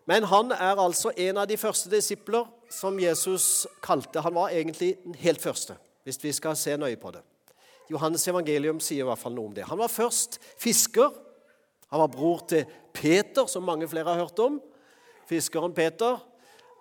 Men 0.06 0.24
han 0.24 0.54
er 0.54 0.78
altså 0.78 1.10
en 1.16 1.42
av 1.42 1.50
de 1.50 1.58
første 1.58 1.90
disipler 1.90 2.46
som 2.70 2.96
Jesus 3.02 3.66
kalte. 3.82 4.22
Han 4.22 4.34
var 4.34 4.54
egentlig 4.54 4.94
den 5.04 5.18
helt 5.18 5.42
første 5.42 5.76
hvis 6.08 6.22
vi 6.24 6.32
skal 6.32 6.56
se 6.56 6.76
nøye 6.80 6.96
på 7.00 7.12
det. 7.12 7.22
Johannes 7.88 8.26
evangelium 8.28 8.80
sier 8.84 9.04
i 9.04 9.08
hvert 9.08 9.20
fall 9.20 9.36
noe 9.36 9.50
om 9.50 9.54
det. 9.56 9.66
Han 9.68 9.80
var 9.80 9.92
først 9.92 10.40
fisker. 10.60 11.12
Han 11.92 12.02
var 12.02 12.10
bror 12.12 12.42
til 12.48 12.66
Peter, 12.92 13.46
som 13.48 13.64
mange 13.64 13.88
flere 13.88 14.08
har 14.12 14.24
hørt 14.24 14.40
om. 14.44 14.58
Fiskeren 15.28 15.72
Peter. 15.76 16.20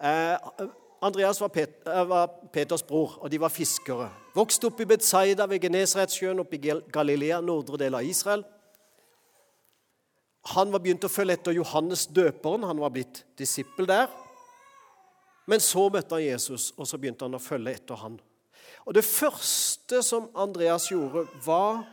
Eh, 0.03 0.67
Andreas 1.01 1.39
var, 1.41 1.51
Pet 1.53 1.87
eh, 1.87 2.03
var, 2.09 2.27
Peters 2.53 2.83
bror, 2.83 3.17
og 3.21 3.31
de 3.31 3.39
var 3.39 3.53
fiskere. 3.53 4.09
Vokste 4.35 4.69
opp 4.69 4.81
i 4.81 4.87
Betzaida 4.89 5.47
ved 5.49 5.61
Genesaretsjøen 5.63 6.43
oppe 6.43 6.57
i 6.57 6.77
Galilea, 6.93 7.39
nordre 7.41 7.79
del 7.83 7.97
av 7.97 8.05
Israel. 8.05 8.43
Han 10.55 10.71
var 10.71 10.83
begynt 10.83 11.03
å 11.03 11.11
følge 11.11 11.35
etter 11.37 11.55
Johannes 11.55 12.07
døperen. 12.07 12.67
Han 12.67 12.79
var 12.79 12.93
blitt 12.95 13.25
disippel 13.39 13.87
der. 13.89 14.07
Men 15.47 15.63
så 15.63 15.87
møtte 15.91 16.15
han 16.15 16.25
Jesus, 16.25 16.71
og 16.75 16.87
så 16.87 16.99
begynte 16.99 17.27
han 17.27 17.35
å 17.35 17.43
følge 17.43 17.75
etter 17.79 17.99
han. 17.99 18.17
Og 18.87 18.93
Det 18.93 19.03
første 19.03 19.99
som 20.03 20.29
Andreas 20.35 20.87
gjorde, 20.87 21.25
hva 21.43 21.83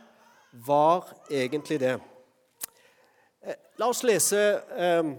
var 0.65 1.09
egentlig 1.27 1.79
det? 1.79 1.97
Eh, 3.43 3.57
la 3.77 3.89
oss 3.91 4.03
lese 4.07 4.39
eh, 4.71 5.09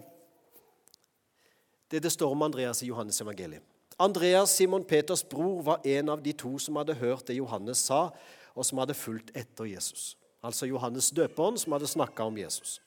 det 1.92 2.00
det 2.02 2.12
står 2.12 2.32
om 2.32 2.42
Andreas 2.46 2.80
i 2.82 2.88
Johannes 2.88 3.20
evangeliet. 3.20 3.62
Andreas, 3.98 4.50
Simon 4.56 4.84
Peters 4.84 5.22
bror, 5.24 5.62
var 5.62 5.84
en 5.84 6.08
av 6.08 6.22
de 6.22 6.32
to 6.32 6.58
som 6.58 6.76
hadde 6.76 6.96
hørt 6.96 7.28
det 7.28 7.36
Johannes 7.36 7.84
sa, 7.84 8.08
og 8.54 8.64
som 8.64 8.80
hadde 8.80 8.96
fulgt 8.96 9.30
etter 9.36 9.68
Jesus. 9.68 10.16
Altså 10.44 10.66
Johannes 10.66 11.10
døperen, 11.10 11.58
som 11.58 11.72
hadde 11.76 11.88
snakka 11.88 12.24
om 12.24 12.38
Jesus. 12.40 12.80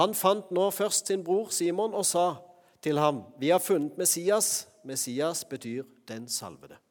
Han 0.00 0.14
fant 0.14 0.50
nå 0.50 0.70
først 0.70 1.12
sin 1.12 1.24
bror 1.24 1.52
Simon 1.52 1.94
og 1.94 2.06
sa 2.06 2.36
til 2.82 2.98
ham, 2.98 3.22
'Vi 3.38 3.48
har 3.48 3.58
funnet 3.58 3.98
Messias.' 3.98 4.66
Messias 4.84 5.44
betyr 5.44 5.84
'den 6.08 6.26
salvede'. 6.26 6.81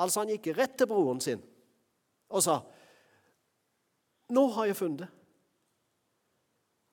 Altså 0.00 0.22
Han 0.22 0.32
gikk 0.32 0.52
rett 0.56 0.78
til 0.78 0.88
broren 0.90 1.20
sin 1.20 1.42
og 2.30 2.42
sa, 2.42 2.60
'Nå 4.30 4.46
har 4.54 4.64
jeg 4.64 4.76
funnet 4.76 4.98
det.' 4.98 5.08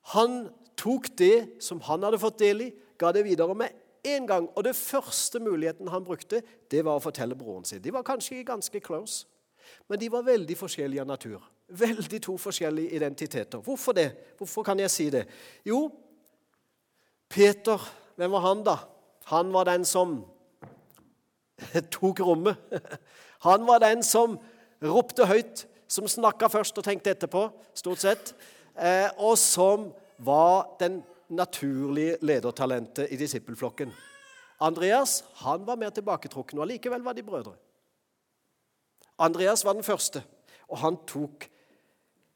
Han 0.02 0.50
tok 0.78 1.10
det 1.18 1.64
som 1.64 1.82
han 1.82 2.04
hadde 2.04 2.20
fått 2.20 2.40
del 2.40 2.62
i, 2.62 2.72
ga 2.98 3.12
det 3.12 3.26
videre 3.26 3.56
med 3.56 3.70
en 4.08 4.28
gang. 4.28 4.50
Og 4.56 4.64
det 4.64 4.76
første 4.76 5.40
muligheten 5.40 5.88
han 5.88 6.06
brukte, 6.06 6.42
det 6.72 6.86
var 6.86 6.96
å 6.98 7.04
fortelle 7.04 7.36
broren 7.36 7.66
sin. 7.66 7.82
De 7.84 7.94
var 7.94 8.06
kanskje 8.08 8.44
ganske 8.48 8.80
close, 8.80 9.28
men 9.90 10.00
de 10.00 10.10
var 10.12 10.24
veldig 10.24 10.58
forskjellige 10.58 11.04
av 11.04 11.08
natur. 11.08 11.44
Veldig 11.68 12.22
to 12.24 12.38
forskjellige 12.40 12.96
identiteter. 12.96 13.60
Hvorfor 13.60 13.92
det? 13.92 14.12
Hvorfor 14.38 14.64
kan 14.64 14.80
jeg 14.80 14.92
si 14.92 15.10
det? 15.10 15.26
Jo, 15.66 15.92
Peter, 17.30 17.82
hvem 18.16 18.32
var 18.32 18.40
han, 18.40 18.64
da? 18.64 18.78
Han 19.26 19.52
var 19.54 19.68
den 19.68 19.86
som 19.86 20.22
tok 21.96 22.20
rommet. 22.20 22.58
Han 23.48 23.66
var 23.68 23.82
den 23.84 24.04
som 24.06 24.38
ropte 24.84 25.28
høyt, 25.30 25.66
som 25.88 26.08
snakka 26.10 26.50
først 26.52 26.78
og 26.78 26.86
tenkte 26.86 27.14
etterpå, 27.14 27.48
stort 27.78 28.04
sett, 28.04 28.34
eh, 28.76 29.08
og 29.18 29.38
som 29.40 29.92
var 30.18 30.76
den 30.82 31.02
naturlige 31.30 32.18
ledertalentet 32.26 33.12
i 33.12 33.20
disippelflokken. 33.20 33.92
Andreas 34.64 35.22
han 35.44 35.66
var 35.68 35.78
mer 35.78 35.94
tilbaketrukken, 35.94 36.60
og 36.60 36.66
allikevel 36.66 37.04
var 37.06 37.14
de 37.14 37.24
brødre. 37.24 37.54
Andreas 39.18 39.64
var 39.66 39.78
den 39.78 39.86
første, 39.86 40.24
og 40.68 40.82
han 40.82 40.98
tok 41.10 41.48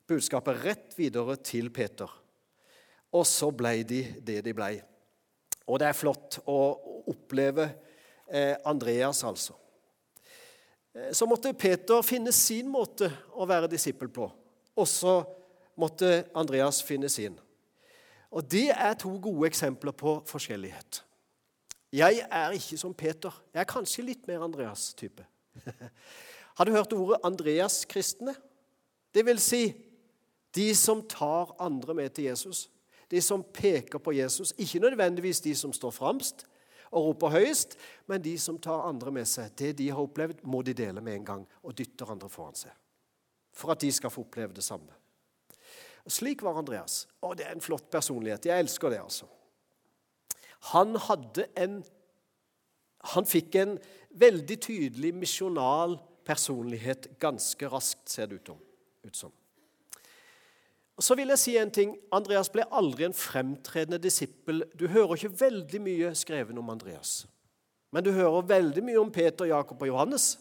budskapet 0.10 0.64
rett 0.66 0.98
videre 0.98 1.38
til 1.38 1.70
Peter. 1.74 2.10
Og 3.12 3.26
så 3.28 3.52
ble 3.52 3.82
de 3.84 4.02
det 4.24 4.40
de 4.46 4.54
ble. 4.56 4.74
Og 5.68 5.80
det 5.82 5.90
er 5.90 5.98
flott 5.98 6.40
å 6.50 6.60
oppleve 7.12 7.68
Andreas, 8.66 9.24
altså. 9.24 9.54
Eh, 10.96 11.14
så 11.14 11.26
måtte 11.26 11.54
Peter 11.54 12.02
finne 12.06 12.32
sin 12.36 12.70
måte 12.72 13.12
å 13.36 13.48
være 13.48 13.70
disippel 13.72 14.12
på. 14.12 14.28
Og 14.76 14.88
så 14.88 15.22
måtte 15.80 16.26
Andreas 16.36 16.82
finne 16.84 17.10
sin. 17.10 17.38
Og 18.32 18.44
Det 18.52 18.70
er 18.72 18.94
to 18.94 19.12
gode 19.20 19.48
eksempler 19.48 19.92
på 19.92 20.22
forskjellighet. 20.26 21.04
Jeg 21.92 22.26
er 22.32 22.52
ikke 22.56 22.78
som 22.78 22.94
Peter. 22.94 23.32
Jeg 23.54 23.60
er 23.60 23.68
kanskje 23.68 24.06
litt 24.06 24.28
mer 24.28 24.46
Andreas-type. 24.46 25.26
Har 26.58 26.66
du 26.66 26.72
hørt 26.72 26.94
ordet 26.94 27.20
Andreas-kristne? 27.24 28.36
Det 29.12 29.26
vil 29.26 29.40
si 29.40 29.74
de 30.56 30.76
som 30.76 31.04
tar 31.08 31.52
andre 31.60 31.94
med 31.94 32.10
til 32.16 32.30
Jesus. 32.30 32.70
De 33.12 33.20
som 33.22 33.44
peker 33.44 34.00
på 34.00 34.14
Jesus. 34.16 34.54
Ikke 34.58 34.80
nødvendigvis 34.80 35.44
de 35.44 35.56
som 35.56 35.74
står 35.74 35.92
fremst 35.92 36.46
og 36.92 37.06
roper 37.12 37.36
høyest, 37.38 37.78
men 38.12 38.24
de 38.24 38.34
som 38.40 38.60
tar 38.60 38.88
andre 38.88 39.14
med 39.16 39.28
seg. 39.30 39.54
Det 39.58 39.72
de 39.80 39.90
har 39.90 40.02
opplevd, 40.04 40.44
må 40.44 40.62
de 40.66 40.76
dele 40.76 41.04
med 41.04 41.22
en 41.22 41.28
gang 41.28 41.46
og 41.64 41.76
dytter 41.78 42.12
andre 42.12 42.30
foran 42.32 42.58
seg. 42.58 42.74
For 43.56 43.74
at 43.74 43.84
de 43.84 43.92
skal 43.96 44.12
få 44.12 44.26
oppleve 44.26 44.56
det 44.56 44.66
samme. 44.66 44.92
Slik 46.08 46.42
var 46.44 46.60
Andreas. 46.60 47.06
Og 47.22 47.38
det 47.38 47.46
er 47.48 47.56
en 47.56 47.64
flott 47.64 47.90
personlighet. 47.94 48.48
Jeg 48.50 48.66
elsker 48.66 48.92
det, 48.92 49.02
altså. 49.04 49.30
Han 50.74 50.96
hadde 51.08 51.48
en 51.58 51.82
Han 53.02 53.26
fikk 53.26 53.56
en 53.58 53.72
veldig 54.14 54.56
tydelig 54.62 55.10
misjonal 55.18 55.96
personlighet 56.22 57.08
ganske 57.18 57.70
raskt, 57.74 58.04
ser 58.14 58.28
det 58.30 58.38
ut 58.38 59.16
som. 59.18 59.32
Og 61.02 61.06
så 61.06 61.16
vil 61.18 61.32
jeg 61.34 61.42
si 61.42 61.56
en 61.58 61.72
ting. 61.74 61.96
Andreas 62.14 62.52
ble 62.54 62.62
aldri 62.78 63.08
en 63.08 63.16
fremtredende 63.18 63.98
disippel. 63.98 64.62
Du 64.78 64.84
hører 64.86 65.16
ikke 65.16 65.32
veldig 65.40 65.80
mye 65.82 66.12
skrevet 66.14 66.60
om 66.62 66.68
Andreas. 66.70 67.24
Men 67.90 68.06
du 68.06 68.12
hører 68.14 68.46
veldig 68.46 68.84
mye 68.86 69.00
om 69.02 69.10
Peter, 69.10 69.50
Jakob 69.50 69.82
og 69.82 69.90
Johannes. 69.90 70.36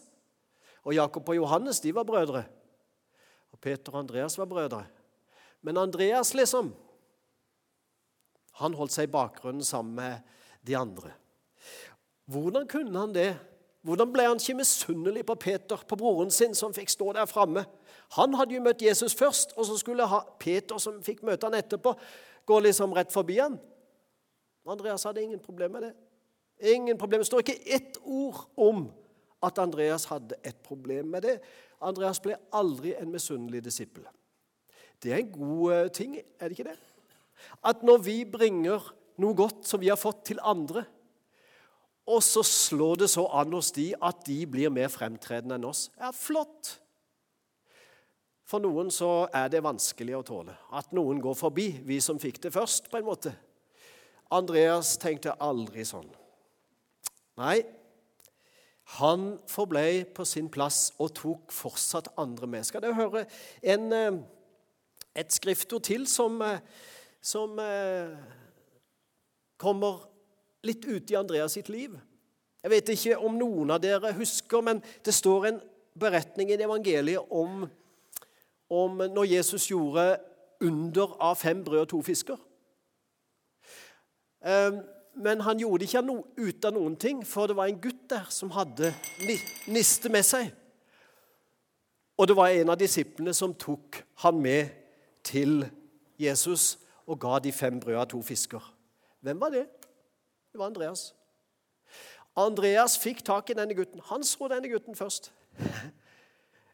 Og 0.85 0.93
Jakob 0.93 1.33
og 1.33 1.39
Johannes 1.39 1.81
de 1.81 1.95
var 1.97 2.05
brødre. 2.05 2.43
Og 3.49 3.57
Peter 3.57 3.95
og 3.95 4.03
Andreas 4.03 4.37
var 4.37 4.45
brødre. 4.53 4.83
Men 5.65 5.81
Andreas, 5.81 6.35
liksom 6.37 6.75
Han 8.61 8.77
holdt 8.77 8.93
seg 8.93 9.07
i 9.07 9.15
bakgrunnen 9.17 9.65
sammen 9.65 9.95
med 9.97 10.37
de 10.61 10.77
andre. 10.77 11.09
Hvordan 12.29 12.67
kunne 12.69 12.99
han 12.99 13.15
det? 13.15 13.31
Hvordan 13.81 14.11
ble 14.13 14.27
han 14.27 14.37
ikke 14.37 14.59
misunnelig 14.59 15.23
på 15.25 15.35
Peter, 15.41 15.79
på 15.87 15.97
broren 15.97 16.29
sin, 16.31 16.53
som 16.57 16.73
fikk 16.73 16.91
stå 16.93 17.13
der 17.17 17.29
framme? 17.29 17.63
Han 18.17 18.35
hadde 18.37 18.53
jo 18.53 18.61
møtt 18.61 18.83
Jesus 18.85 19.15
først, 19.17 19.55
og 19.57 19.65
så 19.65 19.77
skulle 19.79 20.05
Peter, 20.39 20.77
som 20.77 20.99
fikk 21.01 21.23
møte 21.25 21.49
han 21.49 21.57
etterpå, 21.57 21.95
gå 22.45 22.59
liksom 22.61 22.93
rett 22.93 23.13
forbi 23.13 23.39
han. 23.41 23.57
Andreas 24.69 25.07
hadde 25.07 25.23
ingen 25.23 25.41
problem 25.41 25.71
med 25.77 25.87
det. 25.87 25.93
Ingen 26.73 26.97
problem. 26.97 27.23
Det 27.23 27.27
står 27.31 27.41
ikke 27.41 27.73
ett 27.73 27.97
ord 28.03 28.43
om 28.55 28.85
at 29.41 29.57
Andreas 29.57 30.05
hadde 30.11 30.37
et 30.45 30.57
problem 30.61 31.15
med 31.15 31.25
det. 31.25 31.39
Andreas 31.81 32.21
ble 32.21 32.37
aldri 32.53 32.93
en 32.93 33.09
misunnelig 33.09 33.63
disippel. 33.65 34.05
Det 35.01 35.13
er 35.13 35.23
en 35.23 35.31
god 35.33 35.73
eh, 35.73 35.87
ting, 35.89 36.17
er 36.37 36.49
det 36.49 36.59
ikke 36.59 36.69
det? 36.69 36.77
At 37.65 37.81
når 37.81 38.03
vi 38.05 38.19
bringer 38.29 38.91
noe 39.21 39.33
godt 39.37 39.65
som 39.65 39.81
vi 39.81 39.89
har 39.89 39.97
fått 39.97 40.27
til 40.29 40.41
andre, 40.45 40.85
og 42.11 42.21
så 42.25 42.43
slår 42.45 43.03
det 43.03 43.09
så 43.13 43.23
an 43.39 43.53
hos 43.55 43.71
de 43.75 43.91
at 44.03 44.23
de 44.27 44.37
blir 44.49 44.73
mer 44.73 44.91
fremtredende 44.91 45.57
enn 45.57 45.67
oss. 45.69 45.87
Ja, 45.99 46.11
flott! 46.15 46.75
For 48.47 48.59
noen 48.59 48.89
så 48.91 49.29
er 49.31 49.47
det 49.51 49.63
vanskelig 49.63 50.17
å 50.17 50.25
tåle 50.27 50.57
at 50.75 50.91
noen 50.95 51.21
går 51.23 51.37
forbi, 51.39 51.69
vi 51.87 52.01
som 52.03 52.19
fikk 52.19 52.41
det 52.43 52.51
først, 52.51 52.89
på 52.91 52.99
en 52.99 53.07
måte. 53.07 53.31
Andreas 54.31 54.97
tenkte 54.99 55.37
aldri 55.39 55.85
sånn. 55.87 56.09
Nei, 57.39 57.61
han 58.99 59.37
forblei 59.47 60.03
på 60.03 60.25
sin 60.27 60.49
plass 60.51 60.89
og 60.99 61.13
tok 61.15 61.55
fortsatt 61.55 62.11
andre 62.19 62.49
med. 62.49 62.67
Skal 62.67 62.83
dere 62.83 62.97
høre 62.97 63.23
en 63.63 63.87
eh, 63.95 64.21
et 65.15 65.33
skriftord 65.33 65.83
til 65.83 66.07
som, 66.07 66.41
eh, 66.41 66.59
som 67.21 67.59
eh, 67.59 68.15
kommer 69.59 70.07
litt 70.67 70.85
ute 70.85 71.13
i 71.13 71.19
Andreas 71.19 71.57
sitt 71.57 71.69
liv. 71.69 71.95
Jeg 72.61 72.71
vet 72.71 72.89
ikke 72.93 73.17
om 73.17 73.37
noen 73.39 73.73
av 73.73 73.81
dere 73.81 74.13
husker, 74.13 74.61
men 74.61 74.81
det 75.05 75.13
står 75.17 75.47
en 75.49 75.59
beretning 75.99 76.51
i 76.51 76.59
evangeliet 76.59 77.33
om, 77.33 77.65
om 78.69 79.03
når 79.09 79.31
Jesus 79.33 79.67
gjorde 79.71 80.05
under 80.61 81.15
av 81.19 81.35
fem 81.41 81.63
brød 81.65 81.81
og 81.81 81.89
to 81.89 82.01
fisker. 82.05 82.37
Eh, 84.45 84.77
men 85.21 85.41
han 85.41 85.59
gjorde 85.59 85.83
det 85.83 85.89
ikke 85.89 86.21
ut 86.37 86.65
av 86.65 86.75
noen 86.77 86.95
ting, 86.95 87.25
for 87.27 87.49
det 87.49 87.57
var 87.57 87.67
en 87.67 87.81
gutt 87.81 88.05
der 88.09 88.29
som 88.29 88.53
hadde 88.55 88.93
niste 89.67 90.09
med 90.13 90.23
seg. 90.25 90.53
Og 92.17 92.29
det 92.29 92.37
var 92.37 92.53
en 92.53 92.69
av 92.69 92.79
disiplene 92.79 93.33
som 93.33 93.53
tok 93.57 94.03
han 94.23 94.39
med 94.39 94.69
til 95.25 95.65
Jesus 96.21 96.77
og 97.09 97.19
ga 97.19 97.39
de 97.41 97.51
fem 97.51 97.79
brød 97.81 97.97
og 97.97 98.09
to 98.13 98.21
fisker. 98.21 98.61
Hvem 99.21 99.41
var 99.41 99.53
det? 99.53 99.65
Det 100.51 100.59
var 100.59 100.71
Andreas. 100.71 101.13
Andreas 102.35 102.97
fikk 102.99 103.23
tak 103.27 103.49
i 103.49 103.57
denne 103.57 103.75
gutten. 103.75 104.01
Han 104.11 104.23
så 104.23 104.47
denne 104.51 104.71
gutten 104.71 104.95
først. 104.95 105.31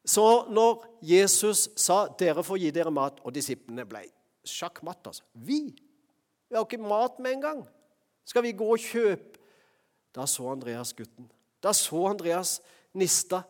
Så 0.08 0.46
når 0.50 0.86
Jesus 1.02 1.70
sa 1.76 2.08
'dere 2.08 2.44
får 2.44 2.58
gi 2.58 2.72
dere 2.72 2.92
mat', 2.92 3.20
og 3.24 3.36
disiplene 3.36 3.86
ble 3.86 4.06
sjakkmatt 4.46 5.08
altså. 5.08 5.24
Vi 5.34 5.76
vi 6.50 6.56
har 6.56 6.64
ikke 6.64 6.78
mat 6.78 7.20
med 7.20 7.32
en 7.32 7.42
gang. 7.42 7.68
Skal 8.26 8.44
vi 8.44 8.56
gå 8.56 8.68
og 8.72 8.80
kjøpe? 8.80 9.40
Da 10.16 10.26
så 10.26 10.48
Andreas 10.52 10.94
gutten. 10.94 11.32
Da 11.64 11.74
så 11.74 12.08
Andreas 12.08 12.62
nista. 12.94 13.42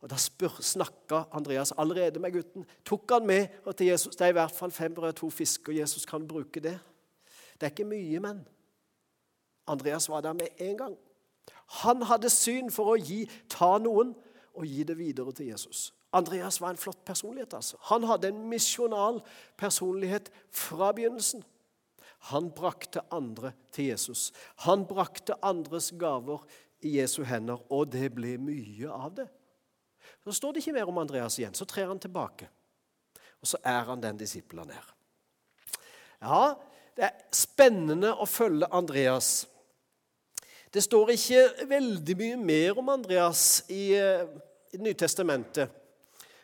Og 0.00 0.10
Da 0.10 0.16
snakka 0.16 1.24
Andreas 1.32 1.72
allerede 1.78 2.20
med 2.20 2.32
gutten. 2.32 2.66
Tok 2.84 3.10
han 3.10 3.26
med 3.26 3.48
og 3.64 3.76
til 3.76 3.86
Jesus. 3.86 4.16
Det 4.16 4.24
er 4.24 4.28
i 4.28 4.32
hvert 4.32 4.52
fall 4.52 4.70
fem 4.70 4.94
brød 4.94 5.08
og 5.08 5.16
to 5.16 5.30
fisker. 5.30 5.72
Jesus 5.72 6.04
kan 6.04 6.28
bruke 6.28 6.60
det. 6.60 6.78
Det 7.54 7.62
er 7.62 7.70
ikke 7.70 7.84
mye, 7.84 8.20
men 8.20 8.46
Andreas 9.66 10.08
var 10.08 10.20
der 10.20 10.32
med 10.32 10.48
en 10.58 10.76
gang. 10.76 10.96
Han 11.84 12.02
hadde 12.02 12.30
syn 12.30 12.70
for 12.70 12.92
å 12.92 13.00
gi, 13.00 13.24
ta 13.48 13.76
noen 13.78 14.12
og 14.54 14.66
gi 14.68 14.84
det 14.86 14.96
videre 14.98 15.32
til 15.32 15.50
Jesus. 15.52 15.92
Andreas 16.14 16.60
var 16.60 16.70
en 16.70 16.78
flott 16.78 17.04
personlighet. 17.04 17.54
altså. 17.54 17.76
Han 17.90 18.04
hadde 18.04 18.28
en 18.28 18.48
misjonal 18.48 19.22
personlighet 19.56 20.30
fra 20.50 20.92
begynnelsen. 20.92 21.44
Han 22.30 22.50
brakte 22.50 23.02
andre 23.12 23.52
til 23.72 23.84
Jesus. 23.84 24.32
Han 24.56 24.86
brakte 24.86 25.34
andres 25.42 25.90
gaver 25.98 26.44
i 26.80 26.98
Jesu 27.00 27.22
hender, 27.24 27.58
og 27.72 27.92
det 27.92 28.14
ble 28.14 28.36
mye 28.38 28.90
av 28.92 29.14
det. 29.16 29.26
Så 30.24 30.32
står 30.38 30.52
det 30.52 30.62
ikke 30.62 30.76
mer 30.78 30.88
om 30.88 30.98
Andreas 30.98 31.38
igjen. 31.38 31.54
Så 31.54 31.66
trer 31.68 31.90
han 31.90 32.00
tilbake. 32.00 32.48
Og 33.42 33.48
så 33.48 33.60
er 33.64 33.82
han 33.90 34.00
den 34.00 34.20
disippelen 34.20 34.64
han 34.64 34.78
er. 34.78 34.86
Ja, 36.24 36.54
det 36.96 37.04
er 37.10 37.34
spennende 37.34 38.14
å 38.16 38.24
følge 38.28 38.70
Andreas. 38.72 39.44
Det 40.74 40.82
står 40.82 41.12
ikke 41.14 41.68
veldig 41.70 42.14
mye 42.18 42.36
mer 42.42 42.78
om 42.80 42.88
Andreas 42.90 43.62
i, 43.70 43.94
eh, 43.94 44.26
i 44.74 44.80
Nytestamentet. 44.82 45.70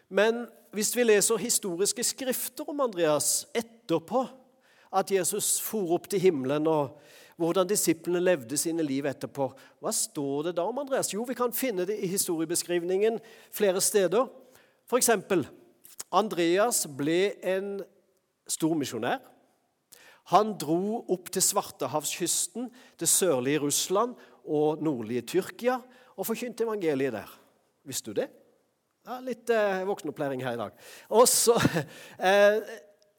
Men 0.08 0.44
hvis 0.70 0.94
vi 0.94 1.02
leser 1.02 1.36
historiske 1.36 2.04
skrifter 2.04 2.68
om 2.70 2.80
Andreas 2.80 3.46
etterpå, 3.54 4.28
at 4.92 5.10
Jesus 5.10 5.60
for 5.62 5.96
opp 5.96 6.06
til 6.10 6.22
himmelen 6.22 6.66
og 6.66 7.00
hvordan 7.40 7.66
disiplene 7.66 8.20
levde 8.20 8.56
sine 8.58 8.82
liv 8.82 9.06
etterpå. 9.06 9.48
Hva 9.80 9.92
står 9.94 10.50
det 10.50 10.56
da 10.58 10.66
om 10.68 10.78
Andreas? 10.78 11.12
Jo, 11.14 11.24
vi 11.24 11.34
kan 11.34 11.54
finne 11.56 11.86
det 11.88 11.96
i 11.98 12.10
historiebeskrivningen 12.10 13.18
flere 13.50 13.80
steder. 13.80 14.28
For 14.86 15.00
eksempel, 15.00 15.46
Andreas 16.12 16.84
ble 16.86 17.32
en 17.42 17.80
stor 18.50 18.74
misjonær. 18.76 19.22
Han 20.30 20.52
dro 20.60 21.00
opp 21.10 21.30
til 21.34 21.42
Svartehavskysten, 21.42 22.68
det 23.00 23.08
sørlige 23.10 23.64
Russland 23.64 24.14
og 24.46 24.82
nordlige 24.84 25.24
Tyrkia 25.34 25.80
og 26.16 26.28
forkynte 26.28 26.66
evangeliet 26.66 27.16
der. 27.16 27.32
Visste 27.86 28.12
du 28.12 28.20
det? 28.20 28.28
Ja, 29.08 29.16
litt 29.24 29.50
eh, 29.50 29.80
voksenopplæring 29.88 30.44
her 30.44 30.54
i 30.54 30.60
dag. 30.60 30.86
Og 31.16 31.26
så 31.30 31.56
eh, 32.28 32.60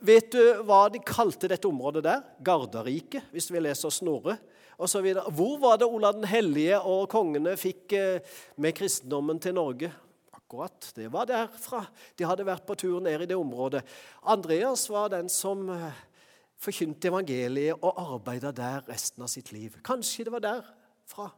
Vet 0.02 0.32
du 0.34 0.64
hva 0.66 0.88
de 0.90 0.98
kalte 1.06 1.46
dette 1.52 1.68
området 1.70 2.02
der? 2.02 2.24
Garderiket, 2.42 3.28
hvis 3.30 3.52
vi 3.54 3.60
leser 3.62 3.94
Snorre. 3.94 4.34
Og 4.82 4.90
så 4.90 4.98
videre. 5.06 5.30
Hvor 5.30 5.60
var 5.62 5.78
det 5.78 5.86
Olav 5.86 6.16
den 6.16 6.26
hellige 6.26 6.80
og 6.80 7.04
kongene 7.12 7.54
fikk 7.60 7.94
eh, 7.94 8.40
med 8.58 8.74
kristendommen 8.80 9.38
til 9.42 9.54
Norge? 9.54 9.92
Akkurat, 10.34 10.90
det 10.98 11.06
var 11.14 11.30
derfra. 11.30 11.84
De 12.18 12.26
hadde 12.26 12.48
vært 12.48 12.66
på 12.66 12.76
tur 12.82 12.98
ned 13.04 13.22
i 13.22 13.30
det 13.30 13.38
området. 13.38 13.84
Andreas 14.26 14.88
var 14.90 15.14
den 15.14 15.30
som 15.30 15.70
eh, 15.70 16.02
forkynte 16.62 17.10
evangeliet 17.10 17.82
og 17.82 17.98
arbeida 17.98 18.52
der 18.56 18.86
resten 18.90 19.26
av 19.26 19.32
sitt 19.32 19.52
liv. 19.52 19.80
Kanskje 19.86 20.28
det 20.28 20.36
var 20.36 20.46
derfra 20.46 21.32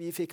vi 0.00 0.12
fikk 0.16 0.32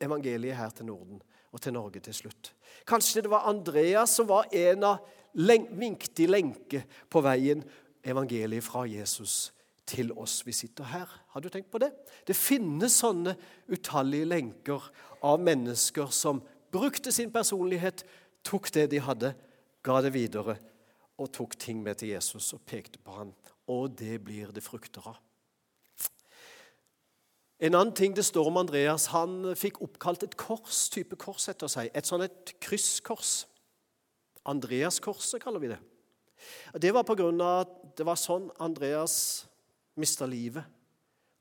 evangeliet 0.00 0.56
her 0.56 0.70
til 0.72 0.86
Norden 0.88 1.18
og 1.52 1.60
til 1.60 1.74
Norge 1.76 2.00
til 2.00 2.14
slutt. 2.16 2.54
Kanskje 2.88 3.24
det 3.24 3.30
var 3.32 3.48
Andreas 3.50 4.16
som 4.16 4.28
var 4.30 4.48
en 4.52 4.86
av 4.88 5.10
viktig 5.34 6.28
lenke 6.30 6.84
på 7.10 7.20
veien 7.20 7.64
evangeliet 8.04 8.64
fra 8.64 8.86
Jesus 8.88 9.52
til 9.84 10.12
oss 10.16 10.40
vi 10.46 10.54
sitter 10.56 10.88
her. 10.88 11.08
Har 11.28 11.40
du 11.40 11.50
tenkt 11.52 11.70
på 11.70 11.82
det? 11.82 11.90
Det 12.24 12.36
finnes 12.36 12.96
sånne 12.96 13.36
utallige 13.68 14.28
lenker 14.30 14.88
av 15.20 15.40
mennesker 15.40 16.08
som 16.08 16.40
brukte 16.72 17.12
sin 17.12 17.32
personlighet, 17.32 18.04
tok 18.42 18.70
det 18.72 18.88
de 18.92 19.00
hadde, 19.04 19.34
ga 19.84 20.00
det 20.00 20.14
videre 20.14 20.56
og 21.20 21.30
tok 21.32 21.58
ting 21.60 21.82
med 21.84 22.00
til 22.00 22.14
Jesus 22.14 22.52
og 22.56 22.64
pekte 22.66 22.98
på 22.98 23.20
ham. 23.20 23.34
Og 23.70 23.94
det 23.98 24.18
blir 24.24 24.52
det 24.52 24.64
frukter 24.64 25.06
av. 25.08 25.20
En 27.64 27.76
annen 27.78 27.94
ting 27.96 28.12
det 28.16 28.26
står 28.26 28.50
om 28.50 28.58
Andreas, 28.60 29.06
han 29.14 29.54
fikk 29.56 29.78
oppkalt 29.84 30.26
et 30.26 30.34
kors, 30.36 30.88
type 30.92 31.16
kors 31.16 31.46
etter 31.48 31.70
seg. 31.70 31.88
Et 31.94 32.06
sånn 32.06 32.26
et 32.26 32.54
krysskors. 32.60 33.44
Andreaskorset 34.44 35.40
kaller 35.42 35.62
vi 35.62 35.70
det. 35.72 35.80
Det 36.82 36.90
var 36.92 37.06
på 37.08 37.16
grunn 37.16 37.40
av 37.40 37.62
at 37.62 37.72
det 37.96 38.04
var 38.04 38.20
sånn 38.20 38.50
Andreas 38.60 39.46
mista 39.96 40.26
livet. 40.28 40.66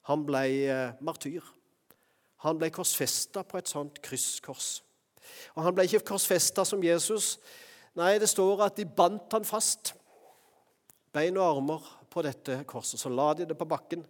Han 0.07 0.23
ble 0.27 0.45
eh, 0.69 0.95
martyr. 1.03 1.43
Han 2.43 2.59
ble 2.59 2.69
korsfesta 2.75 3.43
på 3.47 3.59
et 3.59 3.71
sånt 3.71 3.99
krysskors. 4.03 4.81
Og 5.55 5.63
Han 5.63 5.75
ble 5.75 5.87
ikke 5.87 6.03
korsfesta 6.13 6.65
som 6.67 6.83
Jesus. 6.83 7.37
Nei, 7.99 8.17
det 8.19 8.29
står 8.29 8.65
at 8.65 8.77
de 8.79 8.85
bandt 8.85 9.33
han 9.35 9.45
fast, 9.47 9.93
bein 11.13 11.37
og 11.37 11.45
armer, 11.45 11.83
på 12.13 12.21
dette 12.25 12.59
korset. 12.69 12.99
Så 13.01 13.09
la 13.09 13.31
de 13.33 13.47
det 13.49 13.57
på 13.57 13.67
bakken, 13.69 14.05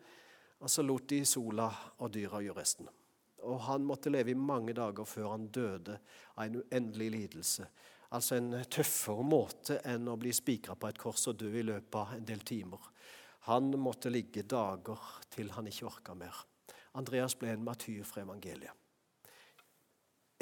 og 0.60 0.72
så 0.72 0.84
lot 0.84 1.08
de 1.10 1.24
sola 1.28 1.70
og 2.00 2.12
dyra 2.14 2.42
gjøre 2.44 2.60
resten. 2.60 2.90
Og 3.44 3.60
Han 3.68 3.84
måtte 3.84 4.12
leve 4.12 4.32
i 4.32 4.40
mange 4.40 4.76
dager 4.76 5.08
før 5.08 5.34
han 5.34 5.50
døde 5.52 5.98
av 6.38 6.46
en 6.46 6.62
uendelig 6.62 7.10
lidelse. 7.12 7.68
Altså 8.14 8.38
en 8.38 8.54
tøffere 8.72 9.26
måte 9.26 9.80
enn 9.90 10.08
å 10.08 10.16
bli 10.22 10.32
spikra 10.36 10.76
på 10.80 10.88
et 10.88 11.00
kors 11.02 11.28
og 11.28 11.40
dø 11.42 11.50
i 11.50 11.66
løpet 11.66 11.98
av 12.00 12.14
en 12.16 12.28
del 12.28 12.44
timer. 12.46 12.80
Han 13.50 13.74
måtte 13.76 14.12
ligge 14.14 14.46
dager 14.48 15.02
til 15.34 15.52
han 15.52 15.68
ikke 15.68 15.90
orka 15.90 16.16
mer. 16.16 16.36
Andreas 16.96 17.36
ble 17.36 17.52
en 17.52 17.66
matyr 17.66 18.06
fra 18.08 18.22
evangeliet. 18.24 18.72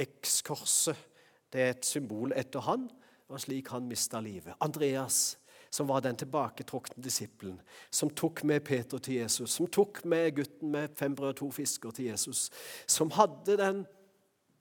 Ekskorset 0.02 1.08
det 1.52 1.62
er 1.62 1.74
et 1.74 1.88
symbol 1.88 2.32
etter 2.36 2.64
han, 2.64 2.86
og 3.32 3.40
slik 3.40 3.72
han 3.72 3.88
mista 3.88 4.20
livet. 4.24 4.56
Andreas, 4.64 5.38
som 5.72 5.88
var 5.88 6.04
den 6.04 6.18
tilbaketrukne 6.20 7.00
disippelen, 7.04 7.62
som 7.90 8.12
tok 8.12 8.44
med 8.44 8.64
Peter 8.68 9.00
til 9.00 9.22
Jesus, 9.22 9.56
som 9.56 9.70
tok 9.72 10.04
med 10.04 10.36
gutten 10.36 10.72
med 10.74 10.92
fem 11.00 11.16
brød 11.16 11.32
og 11.32 11.38
to 11.40 11.48
fisker 11.56 11.96
til 11.96 12.10
Jesus, 12.12 12.50
som 12.86 13.14
hadde 13.16 13.56
den 13.60 13.86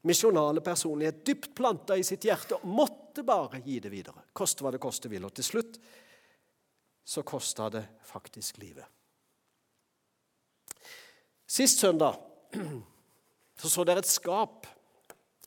misjonale 0.06 0.62
personlighet 0.64 1.24
dypt 1.26 1.50
planta 1.58 1.98
i 1.98 2.06
sitt 2.06 2.24
hjerte 2.24 2.60
og 2.60 2.68
måtte 2.78 3.24
bare 3.26 3.60
gi 3.64 3.80
det 3.82 3.90
videre. 3.92 4.22
Koste 4.32 4.64
hva 4.64 4.72
det 4.72 4.80
koste 4.80 5.10
vil. 5.12 5.26
Og 5.26 5.34
til 5.34 5.44
slutt 5.44 5.80
så 7.04 7.24
kosta 7.26 7.68
det 7.74 7.84
faktisk 8.06 8.60
livet. 8.62 8.86
Sist 11.50 11.82
søndag 11.82 12.14
så, 13.60 13.68
så 13.68 13.84
dere 13.84 14.04
et 14.04 14.08
skap. 14.08 14.68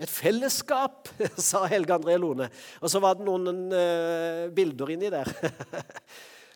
Et 0.03 0.11
fellesskap, 0.11 1.07
sa 1.39 1.63
Helge 1.71 1.95
André 1.95 2.17
Lone. 2.19 2.49
Og 2.83 2.91
så 2.91 2.99
var 3.03 3.15
det 3.15 3.27
noen 3.27 3.69
uh, 3.71 4.49
bilder 4.55 4.91
inni 4.95 5.11
der. 5.13 5.29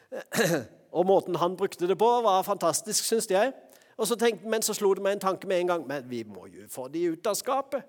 og 0.97 1.07
måten 1.07 1.37
han 1.39 1.55
brukte 1.59 1.87
det 1.87 1.95
på, 1.99 2.09
var 2.25 2.43
fantastisk, 2.47 3.05
syns 3.07 3.29
jeg. 3.31 3.53
Og 3.97 4.09
så 4.09 4.17
tenkte, 4.19 4.49
men 4.51 4.65
så 4.65 4.75
slo 4.77 4.91
det 4.93 5.05
meg 5.05 5.15
en 5.15 5.25
tanke 5.29 5.47
med 5.49 5.63
en 5.63 5.71
gang. 5.71 5.87
Men 5.87 6.05
vi 6.09 6.25
må 6.27 6.49
jo 6.51 6.67
få 6.71 6.89
de 6.91 7.07
ut 7.13 7.29
av 7.29 7.37
skapet. 7.39 7.87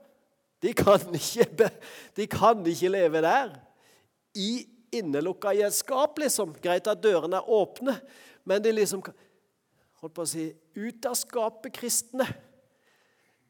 De 0.63 0.73
kan 0.79 1.03
ikke, 1.21 1.71
de 2.17 2.27
kan 2.31 2.63
ikke 2.67 2.95
leve 2.95 3.23
der. 3.27 3.57
I 4.39 4.53
innelukka 4.95 5.53
i 5.57 5.65
et 5.67 5.75
skap, 5.75 6.19
liksom. 6.23 6.55
Greit 6.63 6.89
at 6.89 7.03
dørene 7.03 7.43
er 7.43 7.51
åpne, 7.59 7.99
men 8.49 8.63
de 8.65 8.73
liksom 8.73 9.03
holdt 9.99 10.15
på 10.15 10.25
å 10.25 10.31
si, 10.31 10.51
Ut 10.79 11.07
av 11.11 11.17
skapet, 11.19 11.73
kristne. 11.75 12.29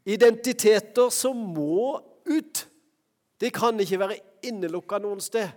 Identiteter 0.08 1.10
som 1.12 1.36
må 1.36 1.98
ut. 2.28 2.64
De 3.38 3.50
kan 3.54 3.76
ikke 3.80 4.00
være 4.00 4.20
innelukka 4.48 5.00
noen 5.02 5.20
sted. 5.22 5.50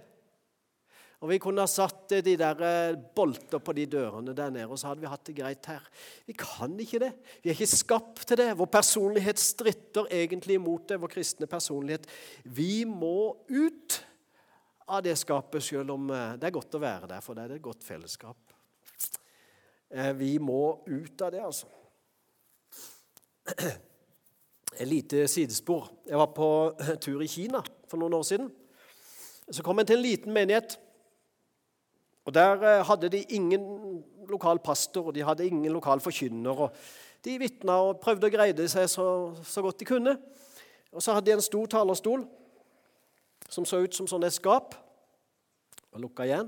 Og 1.22 1.30
Vi 1.30 1.38
kunne 1.38 1.62
ha 1.62 1.70
satt 1.70 2.16
de 2.26 2.34
der 2.34 2.64
eh, 2.66 2.98
bolter 3.16 3.62
på 3.62 3.76
de 3.78 3.86
dørene 3.86 4.34
der 4.34 4.50
nede, 4.50 4.66
og 4.66 4.80
så 4.82 4.90
hadde 4.90 5.04
vi 5.04 5.10
hatt 5.12 5.28
det 5.28 5.36
greit 5.38 5.68
her. 5.70 5.84
Vi 6.26 6.34
kan 6.34 6.74
ikke 6.82 7.00
det. 7.04 7.12
Vi 7.44 7.52
er 7.52 7.54
ikke 7.54 7.70
skapt 7.70 8.24
til 8.26 8.40
det. 8.42 8.48
Vår 8.58 8.70
personlighet 8.74 9.40
stritter 9.40 10.10
egentlig 10.10 10.58
imot 10.58 10.88
det, 10.90 10.98
vår 11.02 11.14
kristne 11.14 11.46
personlighet. 11.50 12.10
Vi 12.42 12.88
må 12.90 13.38
ut 13.54 14.00
av 14.90 15.04
det 15.06 15.14
skapet, 15.22 15.62
selv 15.64 15.94
om 15.94 16.10
eh, 16.10 16.34
det 16.42 16.50
er 16.50 16.58
godt 16.58 16.80
å 16.80 16.82
være 16.82 17.12
der, 17.14 17.22
for 17.22 17.38
det 17.38 17.46
er 17.46 17.56
et 17.60 17.68
godt 17.70 17.86
fellesskap. 17.86 18.58
Eh, 19.94 20.12
vi 20.18 20.34
må 20.42 20.82
ut 20.90 21.22
av 21.22 21.32
det, 21.38 21.46
altså. 21.46 21.70
Et 24.80 24.88
lite 24.88 25.28
sidespor. 25.28 25.92
Jeg 26.08 26.18
var 26.18 26.32
på 26.36 26.48
tur 27.04 27.22
i 27.22 27.28
Kina 27.28 27.60
for 27.88 28.00
noen 28.00 28.14
år 28.14 28.24
siden. 28.24 28.52
Så 29.52 29.64
kom 29.64 29.80
jeg 29.82 29.88
til 29.88 30.00
en 30.00 30.06
liten 30.06 30.34
menighet. 30.34 30.78
Og 32.26 32.34
Der 32.34 32.62
eh, 32.62 32.86
hadde 32.86 33.10
de 33.10 33.24
ingen 33.36 34.04
lokal 34.30 34.60
pastor 34.60 35.08
og 35.08 35.16
de 35.16 35.24
hadde 35.24 35.48
ingen 35.48 35.74
lokal 35.74 36.00
forkynner. 36.00 36.52
og 36.52 36.76
De 37.26 37.40
vitna 37.40 37.82
og 37.82 38.00
prøvde 38.00 38.30
å 38.30 38.34
greide 38.34 38.70
seg 38.70 38.88
så, 38.90 39.34
så 39.44 39.62
godt 39.62 39.80
de 39.80 39.86
kunne. 39.86 40.16
Og 40.92 41.02
Så 41.02 41.14
hadde 41.14 41.26
de 41.26 41.36
en 41.36 41.44
stor 41.44 41.66
talerstol 41.66 42.26
som 43.50 43.66
så 43.66 43.82
ut 43.84 43.96
som 43.96 44.24
et 44.24 44.34
skap, 44.34 44.76
og 45.92 46.00
lukka 46.00 46.24
igjen. 46.24 46.48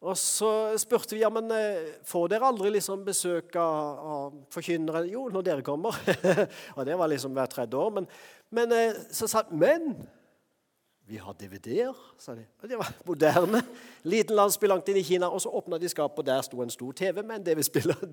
Og 0.00 0.16
så 0.16 0.50
spurte 0.80 1.12
vi 1.12 1.20
ja, 1.20 1.28
men 1.32 1.50
eh, 1.52 1.90
får 2.08 2.30
dere 2.32 2.48
aldri 2.48 2.70
liksom 2.72 3.02
besøk 3.04 3.52
av, 3.60 3.98
av 4.00 4.38
forkynnere. 4.54 5.04
Jo, 5.12 5.26
når 5.32 5.44
dere 5.44 5.64
kommer. 5.66 5.98
og 6.76 6.86
det 6.88 6.96
var 6.96 7.10
liksom 7.12 7.36
hvert 7.36 7.52
tredje 7.52 7.76
år. 7.76 7.92
Men, 7.98 8.08
men 8.48 8.72
eh, 8.72 9.02
så 9.12 9.28
sa 9.28 9.44
men 9.52 9.92
vi 11.10 11.18
har 11.18 11.34
DVD-er, 11.34 11.96
sa 12.22 12.36
de. 12.38 12.44
Og 12.62 12.68
det 12.70 12.76
var 12.78 12.92
moderne. 13.10 13.60
Liten 14.06 14.36
landsby 14.38 14.68
langt 14.70 14.88
inn 14.92 15.00
i 15.00 15.02
Kina, 15.02 15.26
og 15.26 15.42
så 15.42 15.50
åpna 15.58 15.76
de 15.82 15.90
skapet, 15.90 16.22
og 16.22 16.28
der 16.28 16.44
sto 16.46 16.62
en 16.62 16.70
stor 16.70 16.92
TV 16.94 17.18
med 17.18 17.40
en 17.40 17.46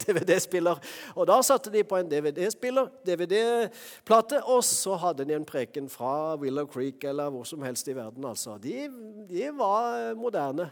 DVD-spiller. 0.02 0.82
Og 1.20 1.28
da 1.30 1.38
satte 1.46 1.70
de 1.70 1.84
på 1.86 2.00
en 2.00 2.10
DVD-spiller, 2.10 2.90
DVD-plate, 3.06 4.42
og 4.50 4.64
så 4.66 4.98
hadde 4.98 5.28
de 5.30 5.38
en 5.38 5.46
preken 5.46 5.88
fra 5.94 6.36
Willow 6.42 6.66
Creek 6.66 7.06
eller 7.06 7.30
hvor 7.30 7.46
som 7.46 7.62
helst 7.62 7.88
i 7.88 7.96
verden. 7.96 8.26
altså. 8.26 8.58
De, 8.58 8.90
de 9.30 9.46
var 9.54 10.16
moderne. 10.18 10.72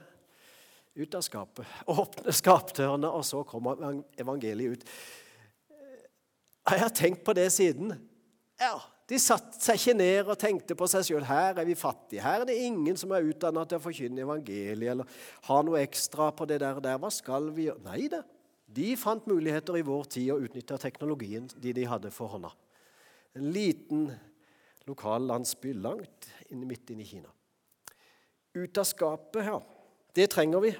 Ut 0.96 1.16
av 1.16 1.24
skapet. 1.26 1.68
Åpne 1.92 2.34
skapdørene, 2.36 3.12
og 3.12 3.26
så 3.28 3.44
kommer 3.48 4.02
evangeliet 4.20 4.78
ut. 4.78 4.92
Jeg 6.66 6.82
har 6.82 6.94
tenkt 6.96 7.26
på 7.26 7.36
det 7.38 7.50
siden. 7.54 7.94
Ja, 8.58 8.80
de 9.06 9.18
satte 9.22 9.60
seg 9.62 9.78
ikke 9.78 9.94
ned 10.00 10.30
og 10.32 10.40
tenkte 10.42 10.78
på 10.78 10.88
seg 10.90 11.04
sjøl. 11.06 11.26
Her 11.28 11.60
er 11.62 11.68
vi 11.68 11.76
fattige. 11.78 12.24
Her 12.26 12.42
er 12.42 12.50
det 12.50 12.56
ingen 12.66 12.98
som 12.98 13.12
er 13.14 13.28
utdanna 13.28 13.66
til 13.70 13.78
å 13.78 13.84
forkynne 13.84 14.24
evangeliet 14.24 14.96
eller 14.96 15.20
ha 15.50 15.60
noe 15.68 15.84
ekstra 15.84 16.32
på 16.34 16.48
det 16.50 16.58
der. 16.64 16.80
der. 16.82 16.98
Hva 17.02 17.12
skal 17.14 17.52
vi 17.54 17.68
gjøre? 17.68 17.84
Nei 17.86 18.08
da. 18.10 18.24
De 18.66 18.96
fant 18.98 19.28
muligheter 19.30 19.78
i 19.78 19.86
vår 19.86 20.10
tid 20.16 20.32
å 20.34 20.40
utnytte 20.42 20.80
teknologien 20.82 21.46
de 21.62 21.76
de 21.76 21.86
hadde 21.86 22.10
for 22.16 22.34
hånda. 22.34 22.50
En 23.38 23.52
liten 23.54 24.08
lokal 24.90 25.28
landsby 25.30 25.76
langt 25.78 26.32
midt 26.50 26.90
inne 26.90 27.06
i 27.06 27.10
Kina. 27.10 27.30
Ut 28.56 28.78
av 28.80 28.88
skapet, 28.88 29.46
ja. 29.46 29.60
Det 30.16 30.30
trenger 30.32 30.64
vi. 30.64 30.72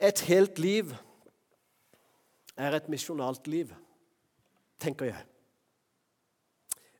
Et 0.00 0.20
helt 0.26 0.58
liv 0.58 0.94
er 2.60 2.76
et 2.76 2.88
misjonalt 2.92 3.46
liv, 3.52 3.72
tenker 4.80 5.12
jeg. 5.12 5.26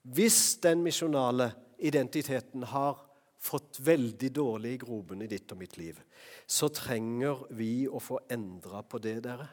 Hvis 0.03 0.61
den 0.63 0.85
misjonale 0.85 1.51
identiteten 1.81 2.63
har 2.71 3.01
fått 3.41 3.81
veldig 3.85 4.31
dårlig 4.37 4.75
grobunn 4.85 5.25
i 5.25 5.29
ditt 5.29 5.51
og 5.53 5.61
mitt 5.61 5.79
liv, 5.81 5.97
så 6.47 6.69
trenger 6.73 7.47
vi 7.57 7.89
å 7.89 8.01
få 8.01 8.21
endra 8.33 8.85
på 8.85 9.01
det, 9.03 9.19
dere. 9.25 9.49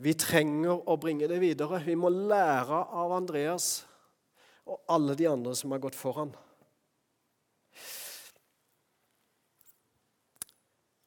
Vi 0.00 0.14
trenger 0.16 0.88
å 0.88 0.96
bringe 0.96 1.28
det 1.28 1.40
videre. 1.42 1.82
Vi 1.84 1.98
må 1.98 2.08
lære 2.08 2.78
av 3.02 3.12
Andreas 3.12 3.82
og 4.64 4.80
alle 4.88 5.16
de 5.18 5.26
andre 5.28 5.52
som 5.58 5.74
har 5.74 5.82
gått 5.82 5.98
foran. 5.98 6.30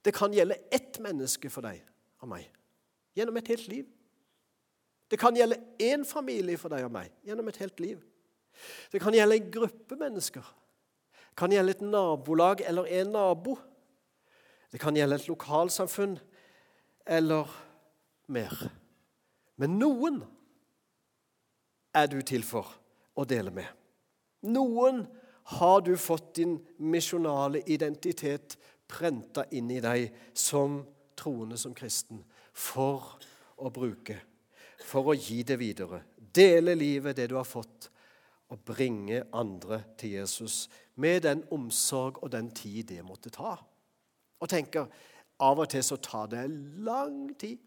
Det 0.04 0.12
kan 0.16 0.34
gjelde 0.36 0.60
ett 0.72 1.00
menneske 1.00 1.50
for 1.52 1.66
deg 1.66 1.80
og 2.24 2.30
meg 2.32 2.50
gjennom 3.16 3.38
et 3.40 3.52
helt 3.54 3.68
liv. 3.72 3.86
Det 5.12 5.20
kan 5.22 5.36
gjelde 5.38 5.60
én 5.84 6.04
familie 6.08 6.58
for 6.60 6.74
deg 6.74 6.88
og 6.88 6.94
meg 6.96 7.12
gjennom 7.28 7.48
et 7.52 7.60
helt 7.62 7.80
liv. 7.84 8.02
Det 8.92 9.02
kan 9.02 9.14
gjelde 9.16 9.38
en 9.38 9.52
gruppe 9.54 9.98
mennesker. 10.00 10.46
Det 11.14 11.38
kan 11.40 11.54
gjelde 11.54 11.76
et 11.78 11.86
nabolag 11.86 12.62
eller 12.66 12.90
en 13.00 13.14
nabo. 13.14 13.58
Det 14.72 14.82
kan 14.82 14.96
gjelde 14.98 15.20
et 15.20 15.30
lokalsamfunn 15.30 16.18
eller 17.06 17.50
mer. 18.28 18.54
Men 19.62 19.78
noen 19.80 20.22
er 21.94 22.10
du 22.10 22.20
til 22.26 22.46
for 22.46 22.74
å 23.14 23.26
dele 23.30 23.54
med. 23.54 23.68
Noen 24.50 25.06
har 25.60 25.82
du 25.86 25.94
fått 26.00 26.36
din 26.40 26.58
misjonale 26.78 27.62
identitet 27.70 28.58
prenta 28.94 29.48
inn 29.58 29.72
i 29.74 29.82
deg 29.84 30.12
som 30.38 30.82
troende 31.18 31.58
som 31.58 31.74
kristen 31.76 32.22
for 32.54 33.18
å 33.58 33.72
bruke, 33.74 34.20
for 34.84 35.12
å 35.12 35.18
gi 35.18 35.42
det 35.48 35.58
videre. 35.62 36.04
Dele 36.18 36.76
livet, 36.78 37.18
det 37.18 37.30
du 37.32 37.38
har 37.38 37.48
fått, 37.48 37.90
og 38.54 38.62
bringe 38.68 39.24
andre 39.34 39.80
til 39.98 40.20
Jesus 40.20 40.68
med 41.02 41.24
den 41.26 41.42
omsorg 41.54 42.20
og 42.22 42.32
den 42.36 42.52
tid 42.54 42.92
det 42.92 43.02
måtte 43.06 43.32
ta. 43.34 43.56
Og 44.44 44.50
tenker 44.52 44.90
av 45.42 45.62
og 45.64 45.70
til 45.72 45.84
så 45.86 45.98
tar 45.98 46.30
det 46.30 46.44
lang 46.86 47.32
tid. 47.40 47.58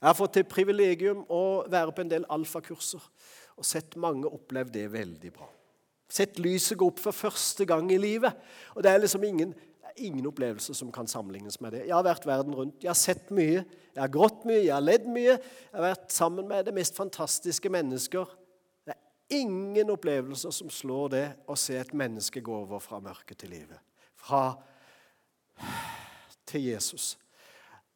Jeg 0.00 0.08
har 0.08 0.16
fått 0.16 0.38
til 0.38 0.48
privilegium 0.48 1.26
å 1.28 1.66
være 1.68 1.92
på 1.92 2.06
en 2.06 2.12
del 2.12 2.24
alfakurser 2.32 3.02
og 3.60 3.66
sett 3.68 3.98
mange 4.00 4.30
oppleve 4.32 4.72
det 4.72 4.86
veldig 4.94 5.32
bra. 5.34 5.48
Sett 6.10 6.40
lyset 6.42 6.78
gå 6.78 6.88
opp 6.90 7.00
for 7.02 7.14
første 7.14 7.66
gang 7.68 7.90
i 7.94 7.98
livet. 8.00 8.34
Og 8.74 8.82
det 8.82 8.90
er 8.90 9.02
liksom 9.02 9.24
ingen, 9.24 9.54
ingen 9.96 10.26
opplevelse 10.26 10.74
som 10.74 10.90
kan 10.92 11.08
sammenlignes 11.10 11.60
med 11.62 11.76
det. 11.76 11.84
Jeg 11.86 11.94
har 11.94 12.06
vært 12.06 12.26
verden 12.26 12.56
rundt, 12.56 12.82
jeg 12.82 12.90
har 12.90 12.98
sett 12.98 13.30
mye, 13.34 13.62
jeg 13.94 14.02
har 14.02 14.12
grått 14.12 14.44
mye, 14.48 14.64
jeg 14.64 14.74
har 14.74 14.84
ledd 14.84 15.06
mye. 15.10 15.36
Jeg 15.36 15.76
har 15.76 15.86
vært 15.86 16.10
sammen 16.14 16.48
med 16.50 16.66
det 16.66 16.74
mest 16.74 16.98
fantastiske 16.98 17.70
mennesker. 17.72 18.34
Det 18.86 18.94
er 18.96 19.38
ingen 19.40 19.94
opplevelser 19.94 20.54
som 20.54 20.70
slår 20.72 21.14
det 21.14 21.24
å 21.50 21.58
se 21.58 21.78
et 21.78 21.94
menneske 21.94 22.42
gå 22.42 22.58
over 22.64 22.82
fra 22.82 23.00
mørket 23.02 23.42
til 23.44 23.54
livet. 23.54 23.78
Fra 24.18 24.44
til 26.50 26.70
Jesus. 26.72 27.14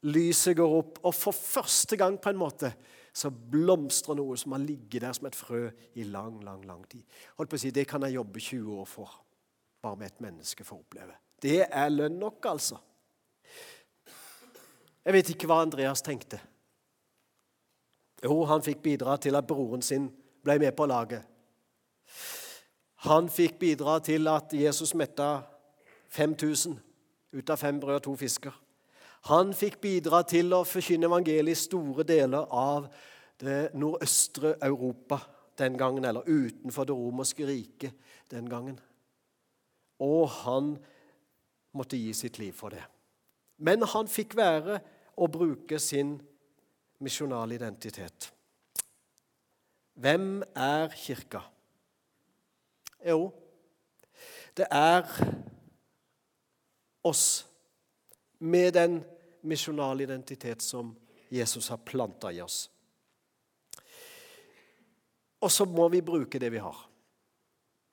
Lyset 0.05 0.57
går 0.59 0.75
opp, 0.79 0.99
og 1.03 1.15
for 1.17 1.35
første 1.35 1.97
gang 1.97 2.19
på 2.21 2.31
en 2.31 2.39
måte 2.39 2.75
så 3.15 3.31
blomstrer 3.31 4.19
noe 4.19 4.37
som 4.39 4.57
har 4.57 4.63
ligget 4.65 5.05
der 5.05 5.13
som 5.15 5.29
et 5.29 5.39
frø 5.39 5.69
i 5.95 6.07
lang, 6.09 6.41
lang 6.45 6.65
lang 6.67 6.83
tid. 6.91 7.05
Holdt 7.39 7.53
på 7.53 7.59
å 7.59 7.63
si, 7.63 7.71
Det 7.71 7.87
kan 7.87 8.03
jeg 8.03 8.17
jobbe 8.17 8.41
20 8.41 8.81
år 8.81 8.89
for, 8.91 9.21
bare 9.83 9.97
med 9.97 10.07
et 10.07 10.21
menneske 10.21 10.65
for 10.65 10.81
å 10.81 10.83
oppleve. 10.83 11.15
Det 11.43 11.67
er 11.71 11.89
lønn 11.93 12.19
nok, 12.19 12.47
altså. 12.47 12.81
Jeg 15.05 15.13
vet 15.13 15.31
ikke 15.31 15.47
hva 15.47 15.61
Andreas 15.63 16.03
tenkte. 16.03 16.41
Jo, 18.25 18.45
han 18.49 18.65
fikk 18.65 18.83
bidra 18.83 19.17
til 19.21 19.37
at 19.37 19.47
broren 19.47 19.83
sin 19.83 20.09
ble 20.43 20.59
med 20.59 20.73
på 20.77 20.87
laget. 20.89 21.23
Han 23.05 23.29
fikk 23.29 23.59
bidra 23.61 23.99
til 24.01 24.29
at 24.33 24.53
Jesus 24.57 24.95
metta 24.97 25.43
5000 26.09 26.79
ut 27.35 27.51
av 27.51 27.61
fem 27.61 27.81
brød 27.81 27.99
og 27.99 28.03
to 28.03 28.17
fisker. 28.17 28.64
Han 29.31 29.55
fikk 29.57 29.79
bidra 29.81 30.21
til 30.29 30.53
å 30.53 30.65
forkynne 30.69 31.09
evangeliet 31.09 31.57
i 31.57 31.61
store 31.63 32.05
deler 32.05 32.51
av 32.53 32.91
det 33.41 33.71
nordøstre 33.73 34.59
Europa 34.63 35.19
den 35.59 35.79
gangen, 35.81 36.05
eller 36.05 36.27
utenfor 36.27 36.85
det 36.85 36.97
romerske 36.97 37.47
riket 37.49 37.95
den 38.31 38.51
gangen. 38.51 38.77
Og 40.05 40.29
han 40.43 40.75
måtte 41.73 41.97
gi 41.97 42.13
sitt 42.13 42.39
liv 42.39 42.53
for 42.53 42.75
det. 42.75 42.83
Men 43.65 43.87
han 43.95 44.11
fikk 44.11 44.37
være 44.37 44.81
og 45.17 45.33
bruke 45.33 45.79
sin 45.81 46.19
misjonale 47.01 47.57
identitet. 47.57 48.29
Hvem 49.95 50.43
er 50.59 50.91
Kirka? 50.99 51.41
Jo, 53.07 53.31
det 54.57 54.67
er 54.71 55.07
oss 57.05 57.47
med 58.39 58.73
den 58.75 59.01
misjonale 59.45 60.07
identitet 60.07 60.63
som 60.63 60.95
Jesus 61.33 61.69
har 61.73 61.83
planta 61.85 62.33
i 62.33 62.41
oss. 62.45 62.69
Og 65.45 65.53
så 65.53 65.67
må 65.69 65.89
vi 65.93 66.01
bruke 66.05 66.41
det 66.41 66.51
vi 66.55 66.63
har. 66.63 66.79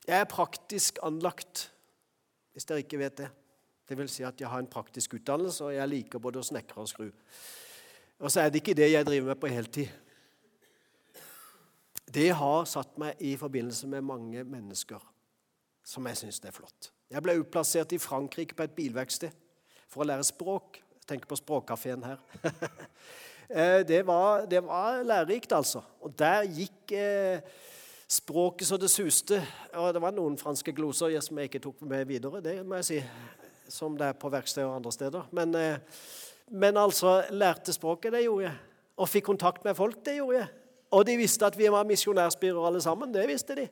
Jeg 0.08 0.20
er 0.20 0.30
praktisk 0.30 1.00
anlagt, 1.04 1.68
hvis 2.54 2.66
dere 2.68 2.84
ikke 2.84 3.00
vet 3.02 3.18
det. 3.20 3.30
Det 3.88 3.98
vil 4.00 4.10
si 4.10 4.24
at 4.24 4.40
jeg 4.40 4.48
har 4.48 4.62
en 4.64 4.72
praktisk 4.72 5.18
utdannelse, 5.18 5.66
og 5.66 5.76
jeg 5.76 5.92
liker 5.92 6.24
både 6.24 6.40
å 6.40 6.48
snekre 6.48 6.80
og 6.84 6.90
skru. 6.90 7.10
Og 8.22 8.32
så 8.32 8.44
er 8.44 8.52
det 8.52 8.62
ikke 8.62 8.78
det 8.78 8.92
jeg 8.92 9.06
driver 9.06 9.34
med 9.34 9.42
på 9.42 9.52
heltid. 9.52 9.92
Det 12.12 12.30
har 12.36 12.66
satt 12.68 12.98
meg 13.00 13.20
i 13.24 13.36
forbindelse 13.40 13.88
med 13.92 14.08
mange 14.08 14.44
mennesker 14.48 15.04
som 15.84 16.08
jeg 16.08 16.20
syns 16.20 16.42
er 16.46 16.56
flott. 16.56 16.92
Jeg 17.12 17.24
ble 17.24 17.38
utplassert 17.40 17.92
i 17.96 18.00
Frankrike 18.00 18.56
på 18.56 18.64
et 18.64 18.76
bilverksted 18.76 19.36
for 19.92 20.04
å 20.04 20.08
lære 20.08 20.28
språk. 20.28 20.80
Tenker 21.08 21.30
på 21.30 21.40
språkkafeen 21.40 22.04
her. 22.04 22.22
Eh, 23.52 23.82
det, 23.84 24.06
var, 24.08 24.46
det, 24.48 24.62
var, 24.64 25.02
lærerikt, 25.04 25.52
altså. 25.52 25.82
Og 26.00 26.14
der 26.16 26.46
gikk 26.48 26.94
eh, 26.96 27.42
språket 28.08 28.68
så 28.68 28.78
det 28.80 28.88
suste. 28.88 29.42
Og 29.76 29.90
det 29.92 30.00
var 30.00 30.14
noen 30.16 30.38
franske 30.40 30.72
gloser 30.72 31.18
som 31.20 31.36
jeg 31.36 31.50
ikke 31.50 31.60
tok 31.66 31.82
med 31.84 32.06
videre, 32.08 32.40
det 32.40 32.54
må 32.64 32.80
jeg 32.80 32.88
si. 32.88 33.02
Som 33.68 33.98
det 34.00 34.08
er 34.08 34.16
på 34.16 34.32
verksted 34.32 34.64
og 34.64 34.78
andre 34.78 34.94
steder. 34.96 35.28
Men, 35.36 35.56
eh, 35.60 36.00
men 36.48 36.80
altså, 36.80 37.26
lærte 37.36 37.76
språket, 37.76 38.14
det 38.16 38.24
gjorde 38.24 38.48
jeg. 38.48 38.56
Og 39.04 39.12
fikk 39.12 39.28
kontakt 39.34 39.68
med 39.68 39.76
folk, 39.76 40.00
det 40.06 40.16
gjorde 40.22 40.38
jeg. 40.38 40.48
Og 40.96 41.06
de 41.08 41.18
visste 41.20 41.48
at 41.48 41.58
vi 41.60 41.68
var 41.72 41.88
misjonærspirer 41.88 42.68
alle 42.68 42.82
sammen. 42.84 43.12
Det 43.12 43.28
visste 43.28 43.56
de. 43.60 43.68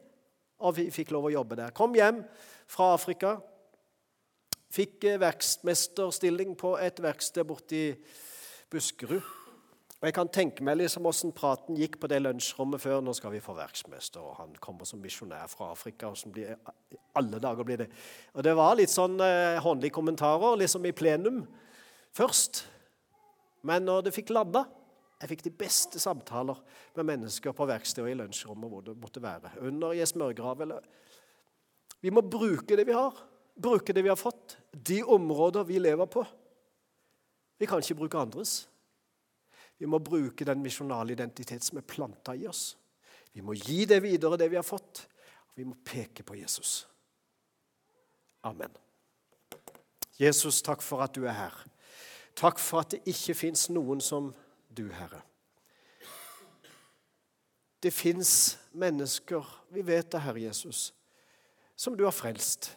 Og 0.59 0.75
vi 0.75 0.89
fikk 0.91 1.11
lov 1.15 1.27
å 1.27 1.33
jobbe 1.33 1.55
der. 1.55 1.71
Kom 1.75 1.95
hjem 1.95 2.19
fra 2.67 2.93
Afrika 2.99 3.37
Fikk 4.69 5.03
eh, 5.09 5.19
verksmesterstilling 5.21 6.53
på 6.59 6.75
et 6.77 7.01
verksted 7.01 7.47
borti 7.49 7.83
Buskerud. 8.69 9.35
Og 9.99 10.07
Jeg 10.07 10.15
kan 10.15 10.29
tenke 10.31 10.63
meg 10.63 10.77
liksom 10.79 11.03
hvordan 11.03 11.33
praten 11.35 11.75
gikk 11.75 11.97
på 11.99 12.07
det 12.07 12.21
lunsjrommet 12.21 12.79
før. 12.79 13.01
Nå 13.03 13.11
skal 13.17 13.33
vi 13.33 13.41
få 13.43 13.55
verksmester, 13.57 14.23
og 14.23 14.37
han 14.37 14.53
kommer 14.63 14.87
som 14.87 15.01
misjonær 15.03 15.49
fra 15.51 15.71
Afrika. 15.73 16.07
og 16.07 16.31
blir, 16.31 16.55
alle 17.19 17.39
dager 17.39 17.65
blir 17.67 17.81
det. 17.81 17.89
Og 18.33 18.43
Det 18.43 18.55
var 18.55 18.77
litt 18.77 18.93
sånn 18.93 19.19
eh, 19.19 19.59
håndlige 19.59 19.97
kommentarer 19.97 20.61
liksom 20.61 20.85
i 20.85 20.93
plenum 20.95 21.41
først. 22.15 22.63
Men 23.61 23.83
når 23.89 24.05
det 24.05 24.15
fikk 24.15 24.29
landa 24.29 24.65
Jeg 25.19 25.33
fikk 25.33 25.41
de 25.43 25.51
beste 25.51 25.99
samtaler 25.99 26.55
med 26.95 27.03
mennesker 27.03 27.51
på 27.51 27.65
verkstedet 27.67 28.05
og 28.05 28.11
i 28.13 28.19
lunsjrommet 28.21 28.69
hvor 28.71 28.85
det 28.85 28.93
måtte 28.95 29.19
være. 29.19 29.49
Under 29.67 29.91
i 29.91 29.99
ei 29.99 30.07
smørgrav 30.07 30.61
eller 30.63 30.85
Vi 31.99 32.09
må 32.09 32.21
bruke 32.21 32.77
det 32.79 32.87
vi 32.87 32.95
har 32.95 33.17
bruke 33.61 33.93
det 33.93 34.03
vi 34.05 34.11
har 34.11 34.19
fått, 34.19 34.57
de 34.71 35.03
områder 35.03 35.63
vi 35.67 35.79
lever 35.79 36.05
på. 36.05 36.25
Vi 37.59 37.67
kan 37.67 37.83
ikke 37.83 37.97
bruke 37.99 38.19
andres. 38.19 38.69
Vi 39.79 39.87
må 39.87 39.99
bruke 40.03 40.45
den 40.47 40.61
misjonale 40.63 41.15
identitet 41.15 41.63
som 41.63 41.79
er 41.79 41.87
planta 41.87 42.35
i 42.35 42.47
oss. 42.47 42.77
Vi 43.31 43.43
må 43.43 43.55
gi 43.55 43.85
det 43.87 44.01
videre, 44.03 44.39
det 44.39 44.49
vi 44.51 44.59
har 44.59 44.67
fått. 44.67 45.05
Vi 45.55 45.65
må 45.67 45.75
peke 45.85 46.23
på 46.23 46.37
Jesus. 46.39 46.87
Amen. 48.47 48.71
Jesus, 50.19 50.61
takk 50.63 50.83
for 50.83 51.03
at 51.03 51.15
du 51.15 51.25
er 51.27 51.35
her. 51.35 51.55
Takk 52.39 52.59
for 52.59 52.83
at 52.83 52.95
det 52.95 53.01
ikke 53.11 53.35
fins 53.35 53.67
noen 53.71 53.99
som 54.03 54.31
du, 54.71 54.87
Herre. 54.95 55.21
Det 57.79 57.91
fins 57.95 58.57
mennesker, 58.75 59.43
vi 59.71 59.83
vet 59.87 60.11
det, 60.11 60.23
Herre 60.23 60.43
Jesus, 60.43 60.89
som 61.79 61.95
du 61.95 62.03
har 62.03 62.15
frelst 62.15 62.73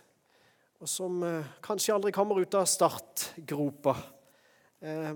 og 0.82 0.88
som 0.90 1.22
eh, 1.22 1.50
kanskje 1.62 1.94
aldri 1.94 2.10
kommer 2.14 2.40
ut 2.42 2.54
av 2.58 2.66
startgropa. 2.66 3.94
Eh, 4.80 5.12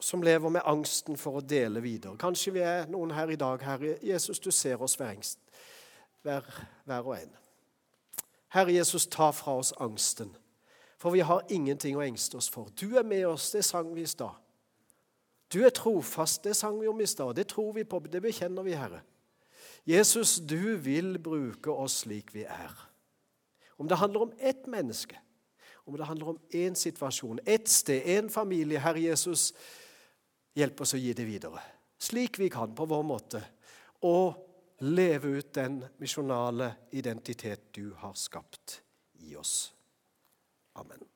som 0.00 0.22
lever 0.22 0.50
med 0.50 0.64
angsten 0.66 1.18
for 1.20 1.38
å 1.38 1.44
dele 1.44 1.82
videre. 1.84 2.16
Kanskje 2.18 2.54
vi 2.56 2.62
er 2.66 2.88
noen 2.90 3.12
her 3.14 3.30
i 3.30 3.36
dag, 3.38 3.60
Herre 3.62 3.98
Jesus, 4.02 4.40
du 4.42 4.50
ser 4.50 4.80
oss 4.82 4.96
hver, 4.98 5.20
hver, 6.24 6.48
hver 6.88 7.06
og 7.06 7.18
en. 7.20 7.36
Herre 8.56 8.74
Jesus, 8.74 9.06
ta 9.06 9.28
fra 9.36 9.58
oss 9.60 9.70
angsten, 9.80 10.32
for 10.98 11.14
vi 11.14 11.22
har 11.22 11.44
ingenting 11.52 11.98
å 12.00 12.02
engste 12.02 12.40
oss 12.40 12.48
for. 12.50 12.72
Du 12.74 12.96
er 12.98 13.06
med 13.06 13.26
oss, 13.28 13.50
det 13.54 13.62
sang 13.68 13.92
vi 13.94 14.02
i 14.02 14.10
stad. 14.10 14.34
Du 15.52 15.60
er 15.62 15.74
trofast, 15.76 16.42
det 16.48 16.56
sang 16.56 16.80
vi 16.80 16.88
om 16.88 17.00
i 17.00 17.06
stad. 17.06 17.36
Det 17.36 17.46
tror 17.52 17.74
vi 17.76 17.84
på, 17.84 18.00
det 18.08 18.24
bekjenner 18.24 18.64
vi, 18.66 18.74
Herre. 18.74 19.04
Jesus, 19.86 20.38
du 20.40 20.74
vil 20.80 21.18
bruke 21.22 21.70
oss 21.70 22.02
slik 22.06 22.32
vi 22.34 22.48
er. 22.48 22.72
Om 23.76 23.88
det 23.88 23.98
handler 24.00 24.22
om 24.22 24.32
ett 24.38 24.66
menneske, 24.66 25.18
om 25.84 25.96
det 25.96 26.04
handler 26.04 26.28
om 26.28 26.40
én 26.50 26.74
situasjon, 26.74 27.40
ett 27.44 27.68
sted, 27.68 28.06
én 28.06 28.30
familie 28.30 28.78
Herre 28.78 29.00
Jesus, 29.00 29.52
hjelp 30.54 30.80
oss 30.84 30.94
å 30.94 31.00
gi 31.00 31.12
det 31.16 31.26
videre, 31.26 31.62
slik 31.98 32.38
vi 32.38 32.50
kan 32.52 32.74
på 32.76 32.86
vår 32.86 33.02
måte, 33.06 33.42
og 34.06 34.82
leve 34.82 35.38
ut 35.38 35.52
den 35.54 35.80
misjonale 36.02 36.72
identitet 36.90 37.70
du 37.74 37.92
har 37.98 38.14
skapt 38.18 38.80
i 39.22 39.36
oss. 39.36 39.72
Amen. 40.78 41.11